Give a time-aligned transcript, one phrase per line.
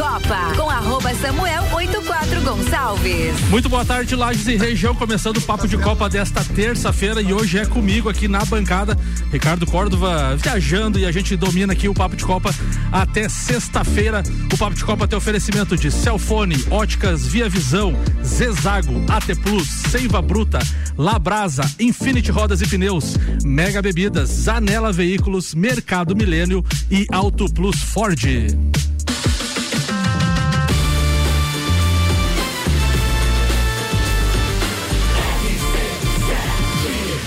[0.00, 3.38] Copa com arroba Samuel 84 Gonçalves.
[3.50, 7.58] Muito boa tarde, Lages e região, começando o Papo de Copa desta terça-feira e hoje
[7.58, 8.96] é comigo aqui na bancada,
[9.30, 12.48] Ricardo Córdova viajando e a gente domina aqui o Papo de Copa
[12.90, 14.22] até sexta-feira.
[14.50, 17.94] O Papo de Copa tem oferecimento de Celfone, Óticas Via Visão,
[18.24, 20.60] Zezago, AT Plus, Seiva Bruta,
[20.96, 28.18] Labrasa, Infinity Rodas e Pneus, Mega Bebidas, Zanela Veículos, Mercado Milênio e Auto Plus Ford.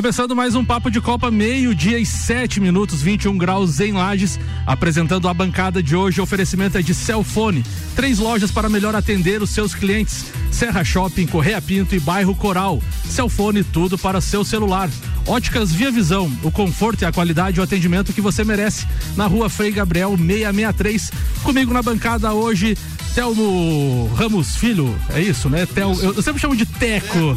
[0.00, 4.40] Começando mais um papo de Copa, meio-dia e sete minutos, 21 graus em Lages.
[4.64, 7.62] Apresentando a bancada de hoje, oferecimento é de Celfone.
[7.94, 12.82] Três lojas para melhor atender os seus clientes: Serra Shopping, Correia Pinto e Bairro Coral.
[13.04, 14.88] Celfone, tudo para seu celular.
[15.26, 18.86] Óticas Via Visão, o conforto e a qualidade e o atendimento que você merece.
[19.18, 21.10] Na rua Frei Gabriel 663.
[21.42, 22.74] Comigo na bancada hoje,
[23.14, 25.66] Telmo Ramos Filho, é isso, né?
[25.66, 27.36] Tel, eu, eu, sempre chamo de Teco.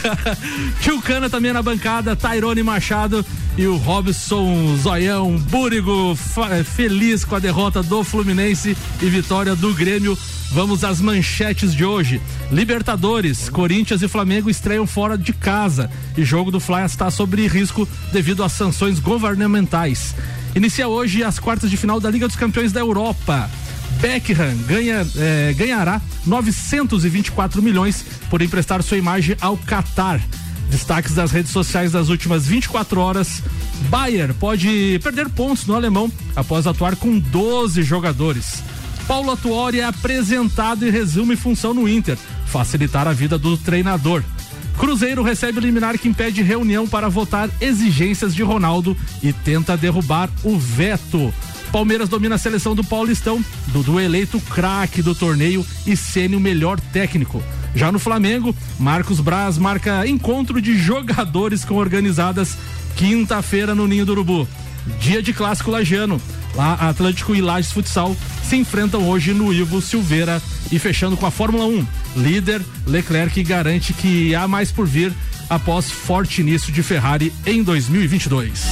[0.80, 3.24] Tio Cana também na bancada, Tairone Machado
[3.56, 6.16] e o Robson Zoião Búrigo,
[6.50, 10.18] é, feliz com a derrota do Fluminense e vitória do Grêmio.
[10.52, 12.20] Vamos às manchetes de hoje.
[12.50, 17.88] Libertadores, Corinthians e Flamengo estreiam fora de casa e jogo do Fly está sob risco
[18.12, 20.14] devido às sanções governamentais.
[20.54, 23.50] Inicia hoje as quartas de final da Liga dos Campeões da Europa.
[24.00, 30.20] Beckham ganha, é, ganhará 924 milhões por emprestar sua imagem ao Qatar.
[30.70, 33.42] Destaques das redes sociais das últimas 24 horas.
[33.88, 38.62] Bayer pode perder pontos no alemão após atuar com 12 jogadores.
[39.06, 42.16] Paulo Atuori é apresentado e resume função no Inter,
[42.46, 44.22] facilitar a vida do treinador.
[44.78, 50.58] Cruzeiro recebe liminar que impede reunião para votar exigências de Ronaldo e tenta derrubar o
[50.58, 51.32] veto.
[51.74, 57.42] Palmeiras domina a seleção do Paulistão, Dudu eleito craque do torneio e Sênio melhor técnico.
[57.74, 62.56] Já no Flamengo, Marcos Braz marca encontro de jogadores com organizadas
[62.94, 64.46] quinta-feira no Ninho do Urubu.
[65.00, 66.22] Dia de clássico lagiano.
[66.54, 70.40] Lá, Atlântico e Lages Futsal se enfrentam hoje no Ivo Silveira
[70.70, 71.86] e fechando com a Fórmula 1.
[72.14, 75.12] Líder Leclerc garante que há mais por vir
[75.50, 78.62] após forte início de Ferrari em 2022.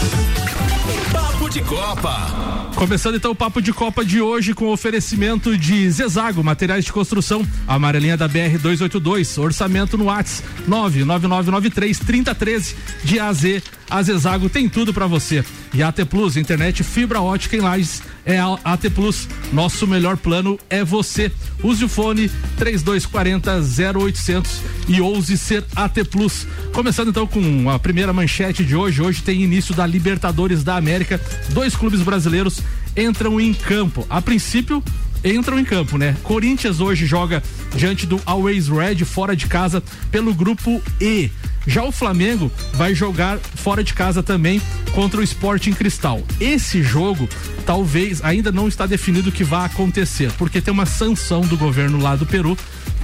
[1.52, 2.72] De Copa.
[2.74, 7.46] Começando então o papo de Copa de hoje com oferecimento de Zezago, materiais de construção,
[7.68, 13.62] amarelinha da BR 282, orçamento no Whats 99993 3013 de AZ.
[13.90, 15.44] A Zezago tem tudo para você.
[15.74, 19.28] E AT Plus, internet fibra ótica em Lages é a AT Plus.
[19.52, 21.30] Nosso melhor plano é você.
[21.62, 23.60] Use o fone 3240
[23.98, 26.46] 0800 e ouse ser AT Plus.
[26.72, 29.02] Começando então com a primeira manchete de hoje.
[29.02, 31.20] Hoje tem início da Libertadores da América.
[31.50, 32.60] Dois clubes brasileiros
[32.96, 34.06] entram em campo.
[34.08, 34.82] A princípio,
[35.24, 36.16] entram em campo, né?
[36.22, 37.42] Corinthians hoje joga
[37.74, 41.30] diante do Always Red fora de casa pelo grupo E.
[41.66, 44.60] Já o Flamengo vai jogar fora de casa também
[44.92, 46.22] contra o Sporting Cristal.
[46.40, 47.28] Esse jogo
[47.64, 52.00] talvez ainda não está definido o que vai acontecer, porque tem uma sanção do governo
[52.00, 52.58] lá do Peru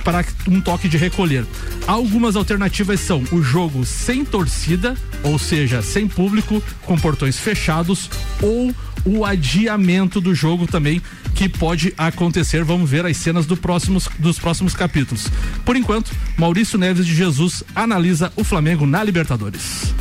[0.09, 1.45] para um toque de recolher.
[1.87, 8.09] Algumas alternativas são o jogo sem torcida, ou seja, sem público, com portões fechados,
[8.41, 8.75] ou
[9.05, 11.03] o adiamento do jogo também
[11.35, 12.65] que pode acontecer.
[12.65, 15.29] Vamos ver as cenas do próximos, dos próximos capítulos.
[15.63, 19.93] Por enquanto, Maurício Neves de Jesus analisa o Flamengo na Libertadores.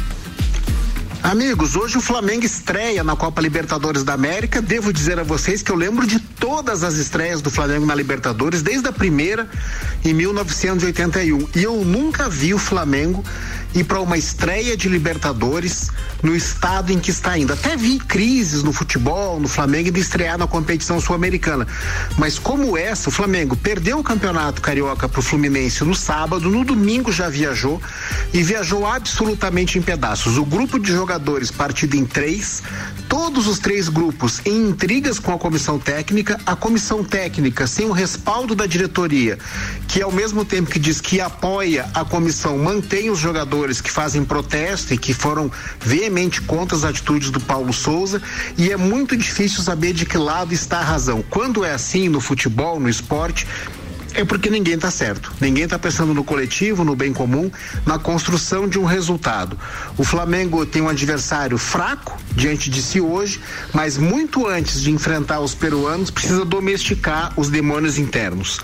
[1.23, 4.61] Amigos, hoje o Flamengo estreia na Copa Libertadores da América.
[4.61, 8.61] Devo dizer a vocês que eu lembro de todas as estreias do Flamengo na Libertadores,
[8.61, 9.49] desde a primeira
[10.05, 11.49] em 1981.
[11.55, 13.23] E eu nunca vi o Flamengo
[13.79, 15.89] ir para uma estreia de Libertadores
[16.23, 17.53] no estado em que está indo.
[17.53, 21.67] Até vi crises no futebol, no Flamengo, de estrear na competição sul-americana.
[22.17, 26.63] Mas como essa, o Flamengo perdeu o campeonato carioca para o Fluminense no sábado, no
[26.63, 27.81] domingo já viajou
[28.33, 30.37] e viajou absolutamente em pedaços.
[30.37, 32.63] O grupo de jogadores partido em três,
[33.07, 37.91] todos os três grupos em intrigas com a comissão técnica, a comissão técnica sem o
[37.91, 39.37] respaldo da diretoria,
[39.87, 44.23] que ao mesmo tempo que diz que apoia a comissão, mantém os jogadores que fazem
[44.23, 48.21] protesto e que foram veemente contra as atitudes do Paulo Souza,
[48.57, 51.23] e é muito difícil saber de que lado está a razão.
[51.29, 53.45] Quando é assim no futebol, no esporte,
[54.13, 55.31] é porque ninguém está certo.
[55.39, 57.51] Ninguém está pensando no coletivo, no bem comum,
[57.85, 59.57] na construção de um resultado.
[59.97, 63.41] O Flamengo tem um adversário fraco diante de si hoje,
[63.73, 68.59] mas muito antes de enfrentar os peruanos, precisa domesticar os demônios internos.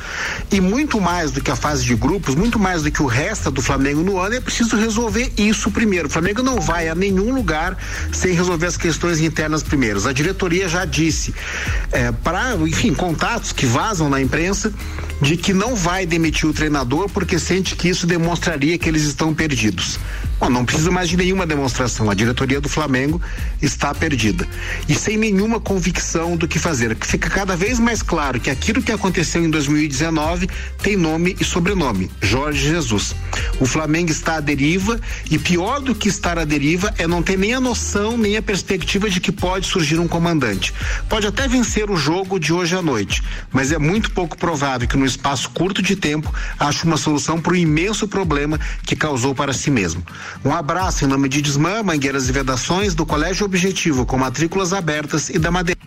[0.51, 3.49] E muito mais do que a fase de grupos, muito mais do que o resto
[3.49, 6.07] do Flamengo no ano, é preciso resolver isso primeiro.
[6.07, 7.77] O Flamengo não vai a nenhum lugar
[8.11, 10.07] sem resolver as questões internas primeiro.
[10.07, 11.33] A diretoria já disse,
[11.91, 14.73] é, para, enfim, contatos que vazam na imprensa,
[15.21, 19.33] de que não vai demitir o treinador porque sente que isso demonstraria que eles estão
[19.33, 19.99] perdidos.
[20.43, 22.09] Bom, não precisa mais de nenhuma demonstração.
[22.09, 23.21] A diretoria do Flamengo
[23.61, 24.45] está perdida.
[24.89, 26.97] E sem nenhuma convicção do que fazer.
[26.99, 30.49] Fica cada vez mais claro que aquilo que aconteceu em 2019
[30.81, 33.15] tem nome e sobrenome: Jorge Jesus.
[33.57, 34.99] O Flamengo está à deriva
[35.31, 38.41] e pior do que estar à deriva é não ter nem a noção, nem a
[38.41, 40.73] perspectiva de que pode surgir um comandante.
[41.07, 44.97] Pode até vencer o jogo de hoje à noite, mas é muito pouco provável que
[44.97, 49.53] no espaço curto de tempo ache uma solução para o imenso problema que causou para
[49.53, 50.03] si mesmo.
[50.43, 55.29] Um abraço em nome de Desmã, Mangueiras e Vedações, do Colégio Objetivo, com matrículas abertas
[55.29, 55.79] e da Madeira.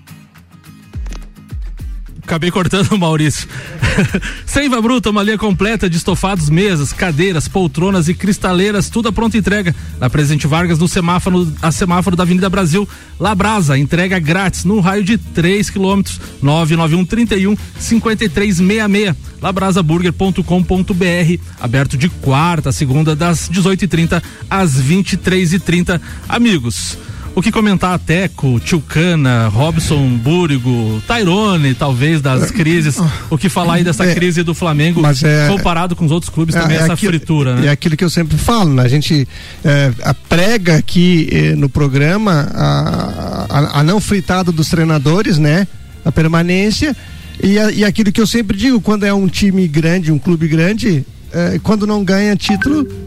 [2.26, 3.48] Acabei cortando, Maurício.
[4.44, 9.38] Seiva Bruta, uma linha completa de estofados, mesas, cadeiras, poltronas e cristaleiras, tudo a pronta
[9.38, 9.72] entrega.
[10.00, 12.86] Na Presidente Vargas, no semáforo, a semáforo da Avenida Brasil.
[13.20, 16.20] Labrasa, entrega grátis no raio de 3 quilômetros.
[16.42, 19.14] 991 31 5366.
[19.40, 21.40] Labrasaburger.com.br.
[21.60, 24.20] Aberto de quarta a segunda, das 18h30
[24.50, 26.00] às 23h30.
[26.28, 26.98] Amigos.
[27.36, 32.96] O que comentar Teco, Tilcana, Robson Búrigo, Tairone, talvez, das crises.
[33.28, 36.56] O que falar aí dessa é, crise do Flamengo é, comparado com os outros clubes
[36.56, 37.66] é, também, é essa aquilo, fritura, né?
[37.66, 38.84] É aquilo que eu sempre falo, né?
[38.84, 39.28] A gente
[39.62, 45.68] é, a prega aqui eh, no programa a, a, a, não fritada dos treinadores, né?
[46.06, 46.96] A permanência.
[47.42, 50.48] E, a, e aquilo que eu sempre digo, quando é um time grande, um clube
[50.48, 51.04] grande,
[51.34, 53.05] eh, quando não ganha título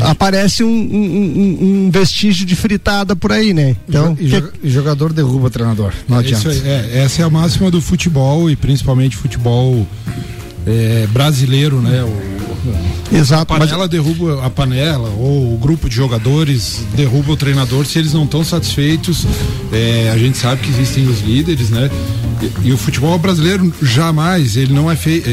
[0.00, 3.76] aparece um, um, um, vestígio de fritada por aí, né?
[3.88, 4.68] Então, e, que...
[4.68, 5.92] jogador derruba treinador.
[6.08, 6.50] Não é adianta.
[6.50, 9.86] É, essa é a máxima do futebol e principalmente futebol
[10.66, 12.02] é, brasileiro, né?
[12.02, 12.32] O,
[13.12, 13.54] Exato.
[13.54, 13.90] A panela mas...
[13.90, 18.44] derruba a panela, ou o grupo de jogadores derruba o treinador se eles não estão
[18.44, 19.26] satisfeitos.
[19.72, 21.90] É, a gente sabe que existem os líderes, né?
[22.40, 25.28] E, e o futebol brasileiro jamais, ele não é feito.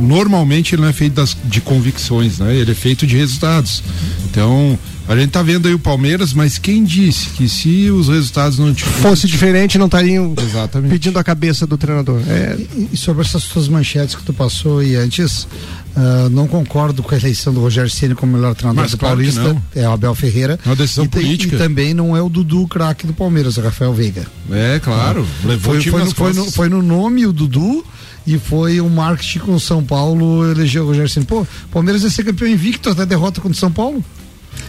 [0.00, 2.54] É, normalmente ele não é feito das, de convicções, né?
[2.54, 3.82] Ele é feito de resultados.
[4.30, 4.78] Então,
[5.10, 8.72] a gente tá vendo aí o Palmeiras, mas quem disse que se os resultados não
[8.72, 10.88] fosse diferente, não estariam Exatamente.
[10.88, 12.22] pedindo a cabeça do treinador.
[12.28, 12.56] É...
[12.76, 15.48] E, e, sobre essas suas manchetes que tu passou e antes,
[15.96, 19.16] uh, não concordo com a eleição do Rogério Ceni como melhor treinador mas do claro
[19.16, 19.56] Paulista.
[19.74, 20.60] É o Abel Ferreira.
[20.64, 21.56] É uma decisão e, política.
[21.56, 24.24] E também não é o Dudu craque do Palmeiras, o Rafael Veiga.
[24.48, 25.26] É, claro.
[25.44, 27.84] Levou foi, foi, no, foi, no, foi no nome o Dudu
[28.26, 31.26] e foi o marketing com o São Paulo elegeu o Rogério Ceni.
[31.26, 34.04] Pô, Palmeiras ia ser campeão invicto até derrota contra o São Paulo.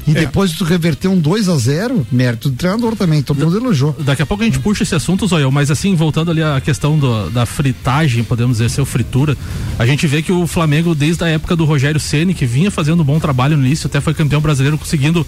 [0.08, 0.14] E é.
[0.14, 3.96] depois tu reverter um 2 a 0 mérito do treinador também, todo mundo elogiou.
[4.00, 6.98] Daqui a pouco a gente puxa esse assunto, Zoião, mas assim, voltando ali à questão
[6.98, 9.36] do, da fritagem, podemos dizer, seu fritura,
[9.78, 13.02] a gente vê que o Flamengo, desde a época do Rogério Ceni que vinha fazendo
[13.02, 15.26] um bom trabalho no início, até foi campeão brasileiro, conseguindo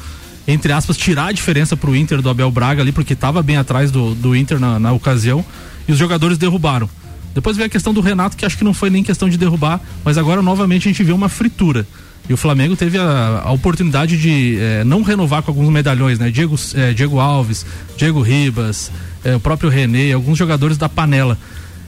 [0.47, 3.91] entre aspas, tirar a diferença pro Inter do Abel Braga ali, porque estava bem atrás
[3.91, 5.43] do, do Inter na, na ocasião,
[5.87, 6.89] e os jogadores derrubaram.
[7.33, 9.81] Depois veio a questão do Renato, que acho que não foi nem questão de derrubar,
[10.03, 11.85] mas agora novamente a gente vê uma fritura.
[12.30, 16.31] E o Flamengo teve a, a oportunidade de é, não renovar com alguns medalhões, né?
[16.31, 17.66] Diego, é, Diego Alves,
[17.97, 18.92] Diego Ribas,
[19.25, 21.37] é, o próprio René, alguns jogadores da panela.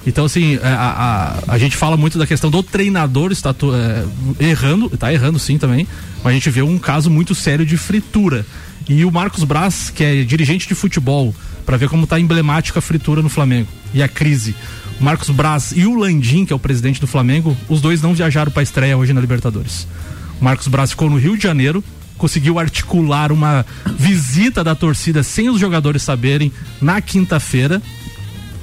[0.06, 3.56] Então, assim, a, a, a, gente fala muito da questão do treinador está
[4.40, 5.88] errando, está errando sim também,
[6.24, 8.46] mas a gente vê um caso muito sério de fritura.
[8.88, 11.34] E o Marcos Braz, que é dirigente de futebol,
[11.66, 14.54] para ver como está emblemática a fritura no Flamengo e a crise.
[15.00, 18.52] Marcos Braz e o Landim, que é o presidente do Flamengo, os dois não viajaram
[18.52, 19.88] para a estreia hoje na Libertadores.
[20.40, 21.84] O Marcos Braz ficou no Rio de Janeiro,
[22.18, 23.66] conseguiu articular uma
[23.98, 27.82] visita da torcida sem os jogadores saberem na quinta-feira.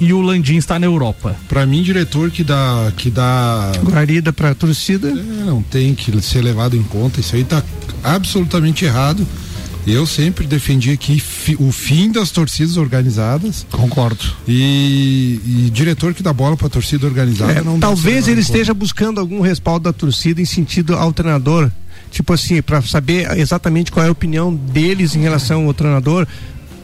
[0.01, 1.37] E o Landim está na Europa.
[1.49, 6.21] Para mim, diretor que dá que dá guarida para a torcida, é, não tem que
[6.21, 7.21] ser levado em conta.
[7.21, 7.62] Isso aí está
[8.03, 9.25] absolutamente errado.
[9.87, 13.67] Eu sempre defendi aqui fi, o fim das torcidas organizadas.
[13.71, 14.25] Concordo.
[14.47, 19.21] E, e diretor que dá bola para torcida organizada é, não Talvez ele esteja buscando
[19.21, 21.71] algum respaldo da torcida em sentido ao treinador.
[22.11, 26.27] Tipo assim, para saber exatamente qual é a opinião deles em relação ao treinador,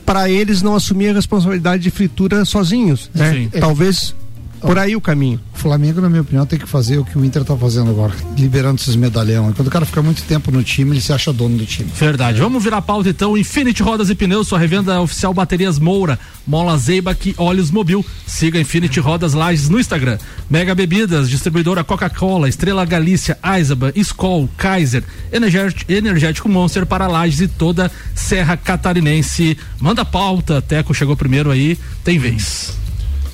[0.04, 3.10] para eles não assumir a responsabilidade de fritura sozinhos.
[3.14, 3.48] Né?
[3.60, 4.14] Talvez
[4.60, 5.40] por aí o caminho.
[5.54, 8.12] O Flamengo, na minha opinião, tem que fazer o que o Inter tá fazendo agora,
[8.36, 9.52] liberando esses medalhão.
[9.52, 11.90] Quando o cara fica muito tempo no time, ele se acha dono do time.
[11.94, 12.40] Verdade.
[12.40, 13.36] Vamos virar pauta então.
[13.36, 18.04] Infinity Rodas e Pneus, sua revenda oficial Baterias Moura, Mola Zeibach Óleos Mobil.
[18.26, 20.18] Siga Infinity Rodas Lages no Instagram.
[20.48, 27.48] Mega Bebidas, distribuidora Coca-Cola, Estrela Galícia, Eisenbahn, Skol, Kaiser, Energético, Energético Monster para Lages e
[27.48, 29.56] toda Serra Catarinense.
[29.80, 32.87] Manda pauta, Teco chegou primeiro aí, tem vez.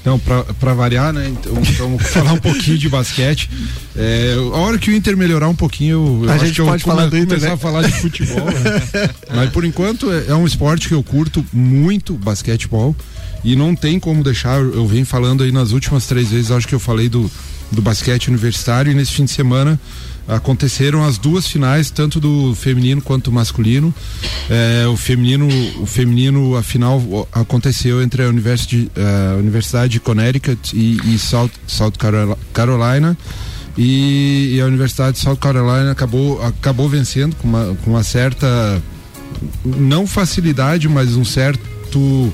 [0.04, 1.30] Então, para variar, né?
[1.30, 3.48] Então, vamos falar um pouquinho de basquete.
[3.96, 6.66] É, a hora que o Inter melhorar um pouquinho, eu a acho gente que eu
[6.66, 7.52] pode falar do Inter, começar né?
[7.54, 8.44] a falar de futebol.
[8.44, 9.10] né?
[9.34, 12.94] Mas por enquanto é, é um esporte que eu curto muito, basquetebol.
[13.42, 16.74] E não tem como deixar, eu venho falando aí nas últimas três vezes, acho que
[16.74, 17.30] eu falei do,
[17.72, 19.80] do basquete universitário e nesse fim de semana
[20.26, 23.94] aconteceram as duas finais, tanto do feminino quanto do masculino.
[24.48, 25.46] É, o feminino,
[25.80, 31.50] o feminino, a final aconteceu entre a Universidade, a Universidade de Connecticut e, e South,
[31.66, 33.16] South Carol- Carolina.
[33.76, 38.80] E, e a Universidade de South Carolina acabou, acabou vencendo com uma, com uma certa
[39.64, 42.32] não facilidade, mas um certo.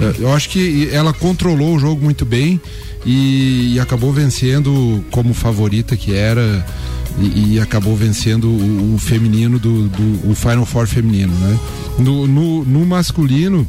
[0.00, 2.58] eh, Eu acho que ela controlou o jogo muito bem
[3.04, 6.64] e, e acabou vencendo como favorita que era
[7.20, 11.58] e, e acabou vencendo o, o feminino do, do o Final Four feminino, né?
[11.98, 13.66] No, no, no masculino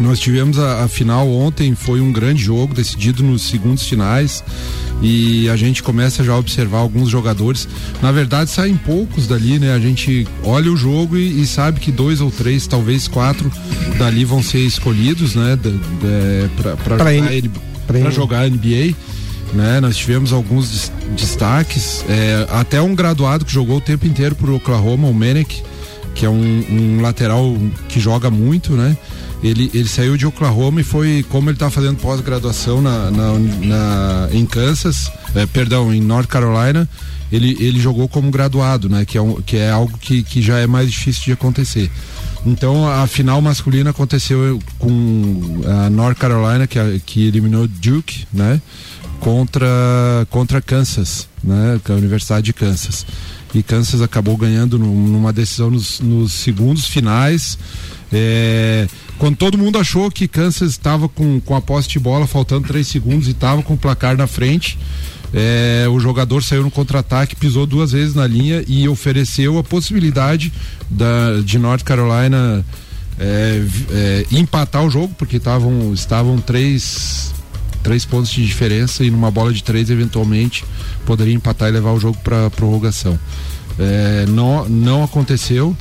[0.00, 4.44] nós tivemos a, a final ontem, foi um grande jogo decidido nos segundos finais
[5.02, 7.68] e a gente começa já a observar alguns jogadores.
[8.00, 9.74] Na verdade, saem poucos dali, né?
[9.74, 13.50] A gente olha o jogo e, e sabe que dois ou três, talvez quatro
[13.98, 15.58] dali vão ser escolhidos, né?
[15.64, 15.80] N-
[18.12, 18.94] jogar NBA.
[19.52, 19.80] Né?
[19.80, 24.54] Nós tivemos alguns des- destaques, é, até um graduado que jogou o tempo inteiro pro
[24.56, 25.62] Oklahoma, o Menek,
[26.14, 27.56] que é um, um lateral
[27.88, 28.96] que joga muito, né?
[29.42, 34.28] Ele, ele saiu de Oklahoma e foi, como ele está fazendo pós-graduação na, na, na-
[34.32, 36.88] em Kansas, eh, perdão, em North Carolina,
[37.30, 39.04] ele, ele jogou como graduado, né?
[39.04, 41.88] Que é, um, que é algo que, que já é mais difícil de acontecer.
[42.44, 48.60] Então a final masculina aconteceu com a North Carolina, que, que eliminou Duke, né?
[49.20, 51.80] Contra, contra Kansas, né?
[51.84, 53.04] Com a Universidade de Kansas.
[53.54, 57.58] E Kansas acabou ganhando num- numa decisão nos, nos segundos finais.
[58.12, 58.86] É,
[59.18, 62.86] quando todo mundo achou que Kansas estava com, com a posse de bola, faltando três
[62.86, 64.78] segundos e estava com o placar na frente,
[65.34, 70.52] é, o jogador saiu no contra-ataque, pisou duas vezes na linha e ofereceu a possibilidade
[70.88, 72.64] da, de North Carolina
[73.18, 77.34] é, é, empatar o jogo, porque tavam, estavam três,
[77.88, 80.62] três pontos de diferença e numa bola de três, eventualmente,
[81.06, 83.18] poderia empatar e levar o jogo para prorrogação.
[83.78, 85.74] É, não, não aconteceu.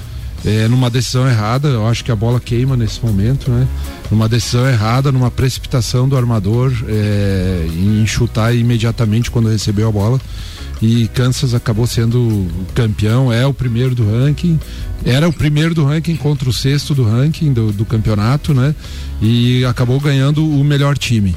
[0.46, 3.68] É, numa decisão errada, eu acho que a bola queima nesse momento, né?
[4.10, 10.22] Numa decisão errada, numa precipitação do armador é, em chutar imediatamente quando recebeu a bola.
[10.82, 14.58] E Kansas acabou sendo campeão, é o primeiro do ranking,
[15.04, 18.74] era o primeiro do ranking contra o sexto do ranking do, do campeonato, né?
[19.22, 21.36] E acabou ganhando o melhor time.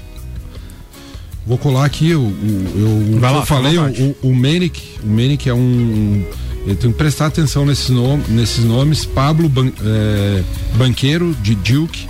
[1.46, 5.54] Vou colar aqui, o, o- eu, lá, eu falei, o, o Manic, o Manic é
[5.54, 6.24] um.
[6.66, 9.04] Eu tenho que prestar atenção nesses, nom nesses nomes.
[9.06, 10.42] Pablo Ban é,
[10.76, 12.06] Banqueiro, de Duke.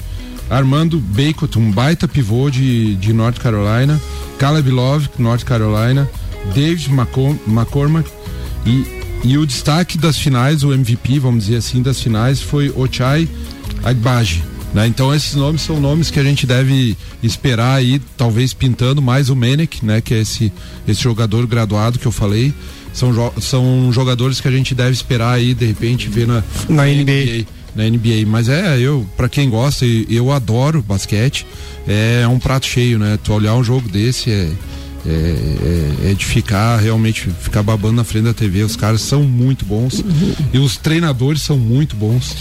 [0.51, 4.01] Armando Bacon, um baita pivô de, de North Carolina.
[4.39, 6.11] Caleb Love, North Carolina.
[6.53, 8.11] David McCor- McCormack.
[8.67, 8.85] E,
[9.23, 13.29] e o destaque das finais, o MVP, vamos dizer assim, das finais, foi Ochai
[13.85, 14.43] Agbaji.
[14.73, 14.87] Né?
[14.87, 19.35] Então esses nomes são nomes que a gente deve esperar aí, talvez pintando mais o
[19.37, 20.01] Menek, né?
[20.01, 20.53] Que é esse,
[20.87, 22.55] esse jogador graduado que eu falei.
[22.93, 26.85] São, jo são jogadores que a gente deve esperar aí, de repente, ver na, Na
[26.87, 27.45] NBA.
[27.75, 28.25] na NBA.
[28.27, 31.47] Mas é, eu, para quem gosta, eu adoro basquete,
[31.89, 33.19] é um prato cheio, né?
[33.23, 34.51] Tu olhar um jogo desse é.
[35.07, 35.11] É,
[36.07, 38.63] é- é de ficar realmente ficar babando na frente da TV.
[38.63, 40.05] Os caras são muito bons
[40.53, 42.37] e os treinadores são muito bons.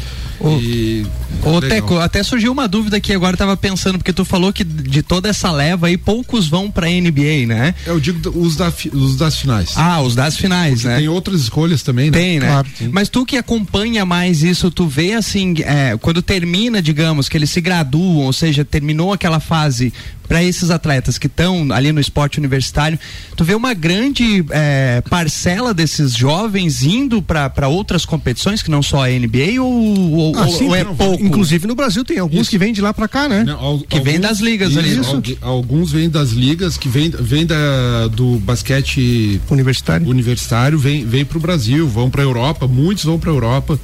[0.61, 1.05] E
[1.43, 1.69] Ô, legal.
[1.69, 5.29] Teco, até surgiu uma dúvida aqui agora, tava pensando, porque tu falou que de toda
[5.29, 7.75] essa leva aí, poucos vão pra NBA, né?
[7.85, 9.71] Eu digo os, da, os das finais.
[9.75, 10.97] Ah, os das finais, né?
[10.97, 12.17] Tem outras escolhas também, né?
[12.17, 12.47] Tem, né?
[12.47, 12.67] Claro.
[12.91, 17.49] Mas tu que acompanha mais isso, tu vê assim, é, quando termina, digamos, que eles
[17.49, 19.93] se graduam, ou seja, terminou aquela fase
[20.27, 22.99] para esses atletas que estão ali no esporte universitário,
[23.35, 29.05] tu vê uma grande é, parcela desses jovens indo para outras competições que não só
[29.05, 29.71] a NBA ou,
[30.11, 31.23] ou- Ah, ou- sim, ou é não, pouco?
[31.23, 32.49] Inclusive no Brasil tem alguns Isso.
[32.49, 33.43] que vêm de lá pra cá, né?
[33.43, 37.09] Não, al- Que vem das ligas ali, isso, algu- Alguns vêm das ligas, que vêm
[37.09, 40.07] vem da, do basquete Universitário.
[40.09, 43.79] universitário, vem, vem pro Brasil, vão pra Europa, muitos vão pra Europa.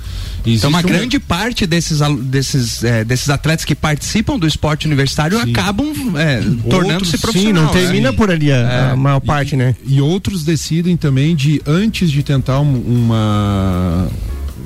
[0.46, 4.86] Então, uma Existe um- grande parte desses, desses, é, desses atletas que participam do esporte
[4.86, 5.52] universitário Sim.
[5.52, 6.42] acabam é?
[6.70, 7.68] Tornando-se Sim, profissional.
[7.74, 9.76] Sim, não termina por ali a, a maior parte, né?
[9.88, 14.08] E outros decidem também de antes de tentar um- uma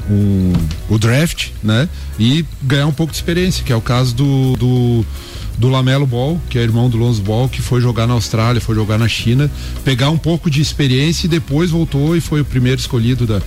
[0.09, 0.53] um-
[0.89, 1.87] o draft, né?
[2.19, 5.05] E ganhar um pouco de experiência, que é o caso do, do
[5.57, 8.73] do Lamelo Ball, que é irmão do Lonzo Ball, que foi jogar na Austrália, foi
[8.75, 9.51] jogar na China,
[9.83, 13.41] pegar um pouco de experiência e depois voltou e foi o primeiro escolhido da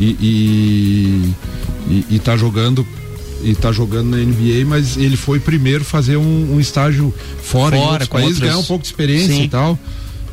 [0.00, 1.34] e, e,
[1.90, 2.86] e, e tá jogando
[3.44, 7.80] e tá jogando na NBA, mas ele foi primeiro fazer um, um estágio fora, em
[7.80, 9.44] Fora, outros com países, outros- ganhar um pouco de experiência Sim.
[9.44, 9.78] e tal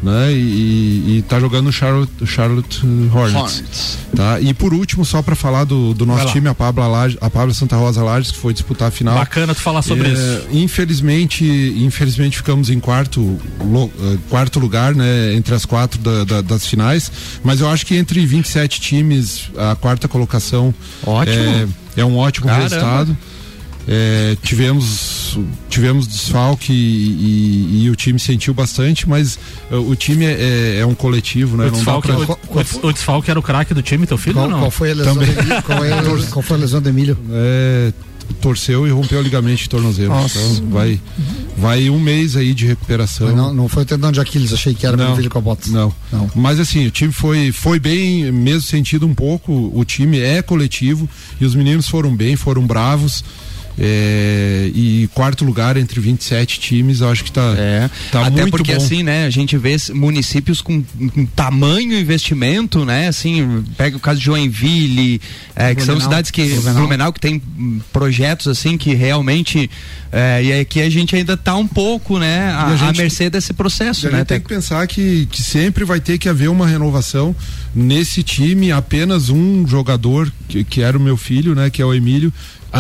[0.06, 0.32] né?
[0.32, 2.82] E, e, e tá jogando no Charlotte, Charlotte
[3.14, 3.98] Hornets, Hornets.
[4.16, 4.40] tá?
[4.40, 7.54] E por último, só para falar do, do nosso time, a Pablo, Laje, a Pablo
[7.54, 9.16] Santa Rosa Lages, que foi disputar a final.
[9.16, 10.48] Bacana tu falar sobre É, isso.
[10.52, 11.44] Infelizmente,
[11.78, 16.66] infelizmente ficamos em quarto, lo- eh, quarto lugar, né, entre as quatro da- da- das
[16.68, 17.12] finais.
[17.44, 20.74] Mas eu acho que entre 27 times, a quarta colocação
[21.06, 21.36] Ótimo.
[21.98, 22.64] É, é um ótimo Caramba.
[22.70, 23.18] resultado.
[23.88, 25.38] É, tivemos
[25.70, 29.38] tivemos desfalque e, e- e o time sentiu bastante, mas
[29.70, 31.66] eh, o time é, é um coletivo, né?
[31.66, 34.18] O Não dá desfalque, pra- o, o- o desfalque era o craque do time, teu
[34.18, 34.60] filho Qual, ou não?
[34.60, 35.34] qual foi a lesão Também.
[35.34, 35.64] do Emílio?
[35.64, 36.02] Qual, é-
[36.32, 37.18] qual foi a lesão do Emílio?
[37.30, 37.94] é,
[38.42, 40.10] torceu e rompeu o ligamento de tornozelo.
[40.10, 40.40] Nossa.
[40.40, 41.00] Então vai,
[41.58, 43.36] vai um mês aí de recuperação.
[43.36, 45.12] Não, não foi o tendão de Aquiles, achei que era Não.
[45.12, 45.70] o Emílio Cobotes.
[45.72, 45.94] Não.
[46.12, 46.28] Não.
[46.34, 51.08] Mas assim, o time foi, foi bem, mesmo sentido um pouco, o time é coletivo
[51.40, 53.24] e os meninos foram bem, foram bravos.
[53.80, 58.52] É, e quarto lugar entre 27 times, eu acho que tá, É, tá até muito
[58.52, 58.78] porque bom.
[58.84, 64.20] assim, né, a gente vê municípios com, com tamanho investimento, né, assim, pega o caso
[64.20, 65.22] de Joinville,
[65.56, 66.10] é, que são Blumenau.
[66.10, 66.74] cidades que, Blumenau.
[66.76, 67.42] Blumenau, que tem
[67.92, 69.70] projetos assim que realmente,
[70.12, 73.30] é, e aqui a gente ainda tá um pouco, né, a, a gente- à mercê
[73.30, 76.50] desse processo, a né, gente tem que pensar que, que sempre vai ter que haver
[76.50, 77.36] uma renovação
[77.76, 78.72] nesse time.
[78.72, 81.70] Apenas um jogador, que, que era o meu filho, né?
[81.70, 82.32] Que é o Emílio,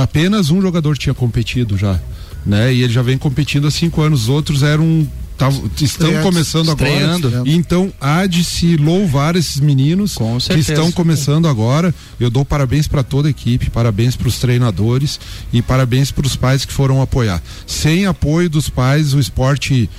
[0.04, 2.00] apenas um jogador tinha competido já.
[2.46, 2.74] Né?
[2.74, 4.24] E ele já vem competindo há cinco anos.
[4.24, 5.08] Os outros eram.
[5.38, 7.28] tavam- estão Estreantes, começando estreando.
[7.28, 7.44] agora.
[7.50, 11.94] Então há de se louvar esses meninos Com que estão começando agora.
[12.20, 15.20] Eu dou parabéns para toda a equipe, parabéns para os treinadores
[15.52, 17.42] e parabéns para os pais que foram apoiar.
[17.68, 19.90] Sem apoio dos pais, o esporte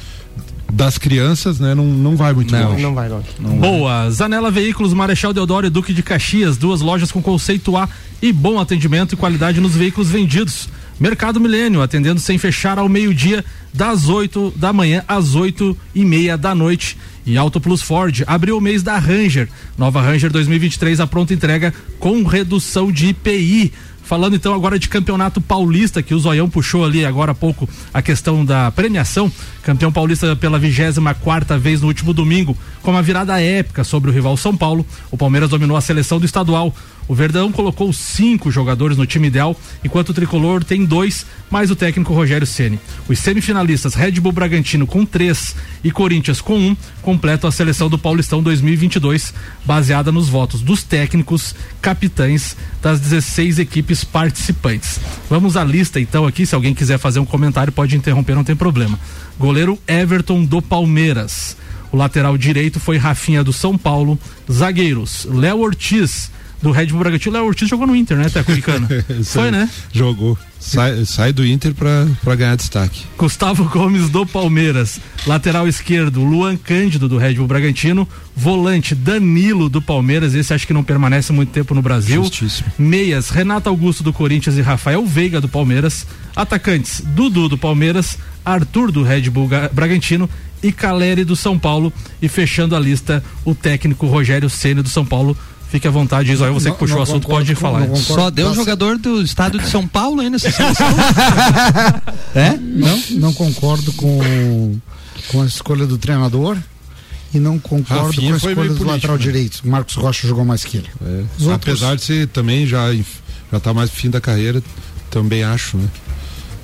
[0.70, 2.70] das crianças, né, não, não vai muito Não.
[2.70, 2.82] longe.
[2.82, 3.28] Não vai longe.
[3.38, 4.10] Boa.
[4.10, 7.88] Zanela Veículos, Marechal Deodoro e Duque de Caxias, duas lojas com conceito A
[8.20, 10.68] e bom atendimento e qualidade nos veículos vendidos.
[10.98, 16.38] Mercado Milênio, atendendo sem fechar ao meio-dia, das 8 da manhã às 8 e meia
[16.38, 16.96] da noite.
[17.26, 19.48] E Auto Plus Ford abriu o mês da Ranger.
[19.76, 23.72] Nova Ranger 2023, a pronta entrega com redução de IPI.
[24.06, 28.00] Falando então agora de campeonato paulista, que o Zoião puxou ali agora há pouco a
[28.00, 29.30] questão da premiação.
[29.64, 34.12] Campeão paulista pela 24 quarta vez no último domingo, com uma virada épica sobre o
[34.12, 34.86] rival São Paulo.
[35.10, 36.72] O Palmeiras dominou a seleção do estadual.
[37.08, 41.76] O Verdão colocou cinco jogadores no time ideal, enquanto o tricolor tem dois, mais o
[41.76, 42.80] técnico Rogério Ceni.
[43.08, 47.98] Os semifinalistas Red Bull Bragantino com três e Corinthians com um completam a seleção do
[47.98, 49.32] Paulistão 2022,
[49.64, 54.98] baseada nos votos dos técnicos, capitães das 16 equipes participantes.
[55.30, 58.56] Vamos à lista então aqui, se alguém quiser fazer um comentário pode interromper, não tem
[58.56, 58.98] problema.
[59.38, 61.56] Goleiro Everton do Palmeiras.
[61.92, 64.18] O lateral direito foi Rafinha do São Paulo.
[64.50, 66.30] Zagueiros Léo Ortiz
[66.66, 67.34] do Red Bull Bragantino.
[67.34, 68.88] Léo Ortiz jogou no Inter, né, Teco Ricano?
[69.24, 69.68] Foi, né?
[69.92, 70.36] Jogou.
[70.58, 73.04] Sai, sai do Inter pra, pra ganhar destaque.
[73.16, 79.80] Gustavo Gomes do Palmeiras, lateral esquerdo, Luan Cândido do Red Bull Bragantino, volante Danilo do
[79.80, 82.20] Palmeiras, esse acho que não permanece muito tempo no Brasil.
[82.22, 82.68] Justíssimo.
[82.78, 86.04] Meias, Renato Augusto do Corinthians e Rafael Veiga do Palmeiras.
[86.34, 90.28] Atacantes, Dudu do Palmeiras, Arthur do Red Bull Ga- Bragantino
[90.62, 91.92] e Caleri do São Paulo.
[92.20, 95.36] E fechando a lista, o técnico Rogério Ceni do São Paulo.
[95.68, 97.80] Fique à vontade, Israel, você que Não- puxou não o assunto, concordo pode falar.
[97.86, 98.02] concordo.
[98.02, 100.86] Só deu Tá jogador do estado de São Paulo aí nessa seleção.
[102.34, 102.56] é?
[102.56, 104.78] Não, não concordo com,
[105.28, 106.56] com a escolha do treinador
[107.34, 109.22] e não concordo Rafinha com a escolha do político, lateral né?
[109.22, 109.60] direito.
[109.64, 110.88] O Marcos Rocha jogou mais que ele.
[111.04, 111.24] É.
[111.38, 112.86] Os outros- Apesar de ser também já,
[113.52, 114.62] já tá mais pro fim da carreira,
[115.10, 115.88] também acho, né?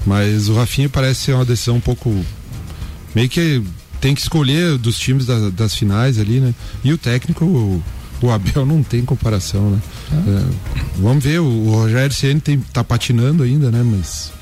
[0.06, 2.24] Mas o Rafinha parece ser uma decisão um pouco.
[3.14, 3.62] Meio que
[4.00, 6.54] tem que escolher dos times da- das finais ali, né?
[6.82, 7.82] E o técnico,
[8.22, 9.78] o, o Abel não tem comparação, né?
[10.12, 10.44] É,
[11.00, 13.82] vamos ver, o, o Rogério Ceni tem tá patinando ainda, né?
[13.84, 14.32] Mas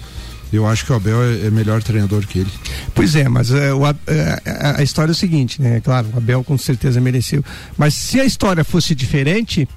[0.52, 2.50] eu acho que o Abel é, é melhor treinador que ele.
[2.94, 5.80] Pois é, mas é, o A- é, a, a história é o seguinte, né?
[5.80, 7.44] Claro, o Abel com certeza mereceu.
[7.78, 9.68] Mas se a história fosse diferente,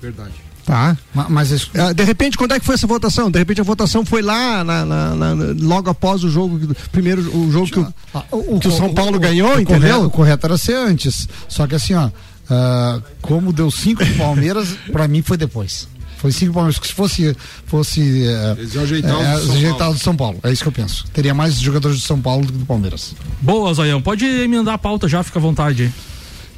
[0.00, 0.32] Verdade.
[0.64, 0.96] tá?
[1.12, 3.28] Ma- Mas, Ah, De repente, quando é que foi essa votação?
[3.30, 7.50] De repente a votação foi lá, na- na- na- logo após o jogo, primeiro o
[7.50, 8.22] jogo que o, Ah,
[8.60, 9.80] que o São Paulo ganhou, o entendeu?
[9.80, 11.28] Correto, o correto era ser antes.
[11.48, 12.08] Só que assim, ó,
[12.50, 15.88] ah, como deu cinco Palmeiras, pra mim foi depois.
[16.18, 16.80] Foi cinco Palmeiras.
[16.82, 17.36] Se fosse.
[17.66, 19.94] fosse é, Eles iam ajeitar os é, do São ajeitado Paulo.
[19.94, 20.38] do São Paulo.
[20.42, 21.04] É isso que eu penso.
[21.12, 23.14] Teria mais jogadores do São Paulo do que do Palmeiras.
[23.40, 24.02] Boa, Zoião.
[24.02, 25.92] Pode emendar a pauta já, fica à vontade aí.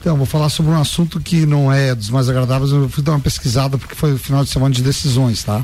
[0.01, 2.73] Então, vou falar sobre um assunto que não é dos mais agradáveis.
[2.73, 5.63] Eu fui dar uma pesquisada porque foi o final de semana de decisões, tá?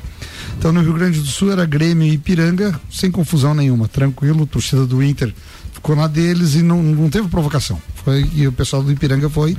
[0.58, 4.42] Então, no Rio Grande do Sul era Grêmio e Ipiranga, sem confusão nenhuma, tranquilo.
[4.42, 5.32] A torcida do Inter
[5.72, 7.80] ficou na deles e não, não teve provocação.
[8.04, 9.56] Foi, e o pessoal do Ipiranga foi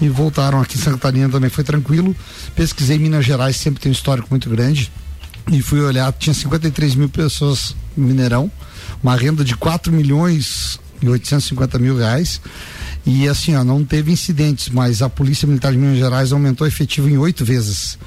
[0.00, 2.14] e voltaram aqui em Santa Catarina também foi tranquilo.
[2.54, 4.90] Pesquisei Minas Gerais, sempre tem um histórico muito grande.
[5.52, 8.50] E fui olhar, tinha 53 mil pessoas no Mineirão,
[9.02, 12.40] uma renda de 4 milhões e 850 mil reais.
[13.06, 16.68] E assim, ó, não teve incidentes, mas a Polícia Militar de Minas Gerais aumentou o
[16.68, 17.98] efetivo em oito vezes.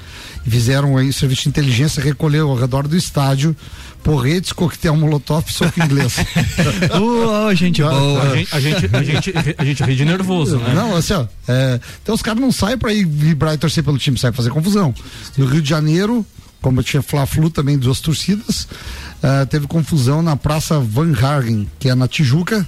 [0.44, 3.56] Fizeram aí o serviço de inteligência, recolheu ao redor do estádio
[4.02, 6.16] porretes, coquetel molotov e soco inglês.
[7.00, 8.22] Ô, gente boa.
[8.22, 10.72] A gente, a gente, a gente, a gente ri de nervoso, né?
[10.74, 11.26] Não, assim, ó.
[11.46, 14.50] é, então os caras não saem pra ir vibrar e torcer pelo time, saem fazer
[14.50, 14.94] confusão.
[15.36, 16.24] No Rio de Janeiro,
[16.60, 18.68] como tinha Fla-Flu também, duas torcidas,
[19.22, 22.66] ah, teve confusão na Praça Van Hagen, que é na Tijuca.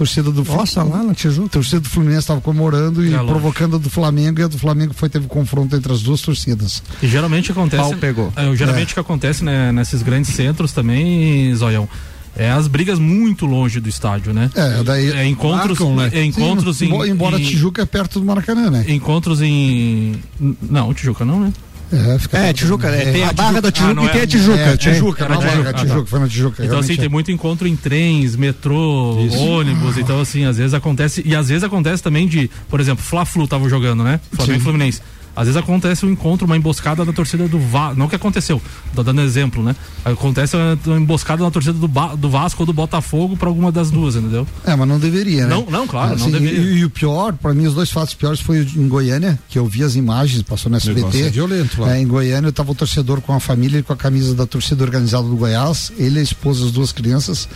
[0.00, 1.50] Torcida do Nossa, lá na Tijuca.
[1.50, 4.94] torcida do Fluminense estava comemorando e É provocando a do Flamengo e a do Flamengo
[4.94, 6.82] foi teve confronto entre as duas torcidas.
[7.02, 7.82] E geralmente acontece.
[7.82, 8.32] Pau pegou.
[8.34, 11.86] É, geralmente o que acontece né, nesses grandes centros também, Zoião,
[12.34, 14.50] é as brigas muito longe do estádio, né?
[14.54, 16.10] É, daí É encontros, Marcam, né?
[16.14, 18.86] é encontros Sim, em, embo- embora em- Tijuca é perto do Maracanã, né?
[18.88, 20.14] encontros em
[20.62, 21.52] não, Tijuca não, né?
[21.92, 24.24] É, É, Tijuca, do- é, tem a barra da Ah, Tijuca não e tem é-
[24.24, 24.58] a Tijuca.
[24.60, 25.68] É, tem- Tijuca, Tijuca.
[25.68, 26.64] é, Tijuca, foi na Tijuca.
[26.64, 27.08] Então assim, tem é.
[27.08, 32.02] muito encontro em trens, metrô, ônibus, então assim, às vezes acontece, e às vezes acontece
[32.02, 34.20] também de, por exemplo, Fla-Flu tava jogando, né?
[34.32, 34.62] Flamengo e.
[34.62, 35.00] Fluminense.
[35.34, 37.98] Às vezes acontece um encontro, uma emboscada da torcida do Vasco.
[37.98, 38.60] Não que aconteceu,
[38.94, 39.74] tô dando exemplo, né?
[40.04, 43.90] Acontece uma emboscada na torcida do, Ba- do Vasco ou do Botafogo pra alguma das
[43.90, 44.46] duas, entendeu?
[44.64, 45.54] É, mas não deveria, né?
[45.54, 46.60] Não, não, claro, não Assim, deveria.
[46.60, 49.66] E, e o pior, para mim, os dois fatos piores foi em Goiânia, que eu
[49.66, 51.22] vi as imagens, passou no SBT.
[51.22, 51.96] é violento lá.
[51.96, 54.46] É, em Goiânia, eu tava o torcedor com a família e com a camisa da
[54.46, 57.48] torcida organizada do Goiás, ele, a esposa, as duas crianças,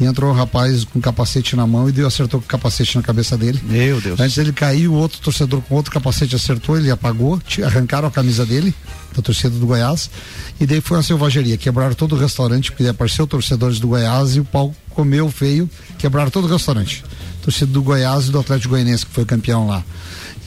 [0.00, 3.02] e entrou um rapaz com capacete na mão e deu, acertou com o capacete na
[3.02, 3.60] cabeça dele.
[3.64, 4.18] Meu Deus.
[4.18, 7.17] Antes ele caiu, o outro torcedor com outro capacete acertou, ele apagou,
[7.64, 8.74] arrancaram a camisa dele,
[9.14, 10.10] da torcida do Goiás,
[10.60, 11.56] e daí foi uma selvageria.
[11.56, 16.30] Quebraram todo o restaurante, porque apareceu torcedores do Goiás e o pau comeu feio, quebraram
[16.30, 17.04] todo o restaurante.
[17.42, 19.84] Torcida do Goiás e do Atlético Goianense, que foi campeão lá.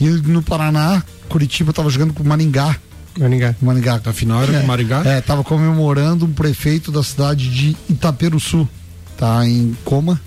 [0.00, 2.76] E no Paraná, Curitiba estava jogando com o Maringá.
[3.18, 3.54] Maringá.
[3.60, 4.00] Maringá.
[4.04, 5.02] A final era com o Maringá?
[5.04, 8.68] É, tava comemorando um prefeito da cidade de Itaperuçu,
[9.16, 10.20] tá em coma,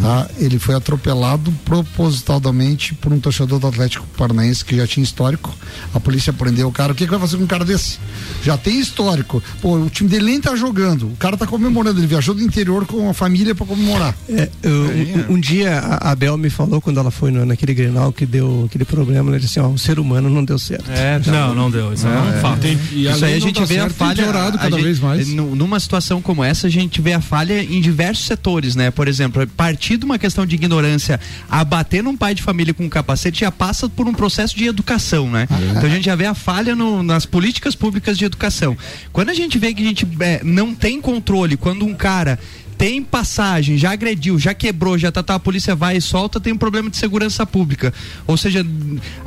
[0.00, 0.28] tá?
[0.38, 5.54] Ele foi atropelado propositalmente por um torcedor do Atlético Paranaense que já tinha histórico.
[5.94, 6.92] A polícia prendeu o cara.
[6.92, 7.98] O que, que vai fazer com um cara desse?
[8.44, 9.42] Já tem histórico.
[9.60, 11.06] Pô, o time dele nem tá jogando.
[11.06, 12.00] O cara tá comemorando.
[12.00, 14.14] Ele viajou do interior com a família para comemorar.
[14.28, 17.72] É, eu- um, um dia a a Bel me falou quando ela foi no- naquele
[17.72, 20.90] Grenal que deu aquele problema, ela disse assim, ó, o ser humano não deu certo.
[20.90, 21.92] É, Não, não deu.
[21.92, 22.60] Isso é, um fato.
[22.60, 24.22] Tem- e Isso aí a gente vê a certo, falha.
[24.22, 25.28] piorado a cada gente- vez mais.
[25.28, 28.90] nu- Numa situação como essa, a gente vê a falha em diversos setores, né?
[28.90, 32.84] Por exemplo, partir de uma questão de ignorância a bater num pai de família com
[32.84, 35.46] um capacete já passa por um processo de educação, né?
[35.70, 38.76] Então a gente já vê a falha no- nas políticas públicas de educação.
[39.12, 42.36] Quando a gente vê que a gente é, não tem controle, quando um cara
[42.80, 46.50] tem passagem, já agrediu, já quebrou, já tá, tá, a polícia vai e solta, tem
[46.50, 47.92] um problema de segurança pública.
[48.26, 48.64] Ou seja,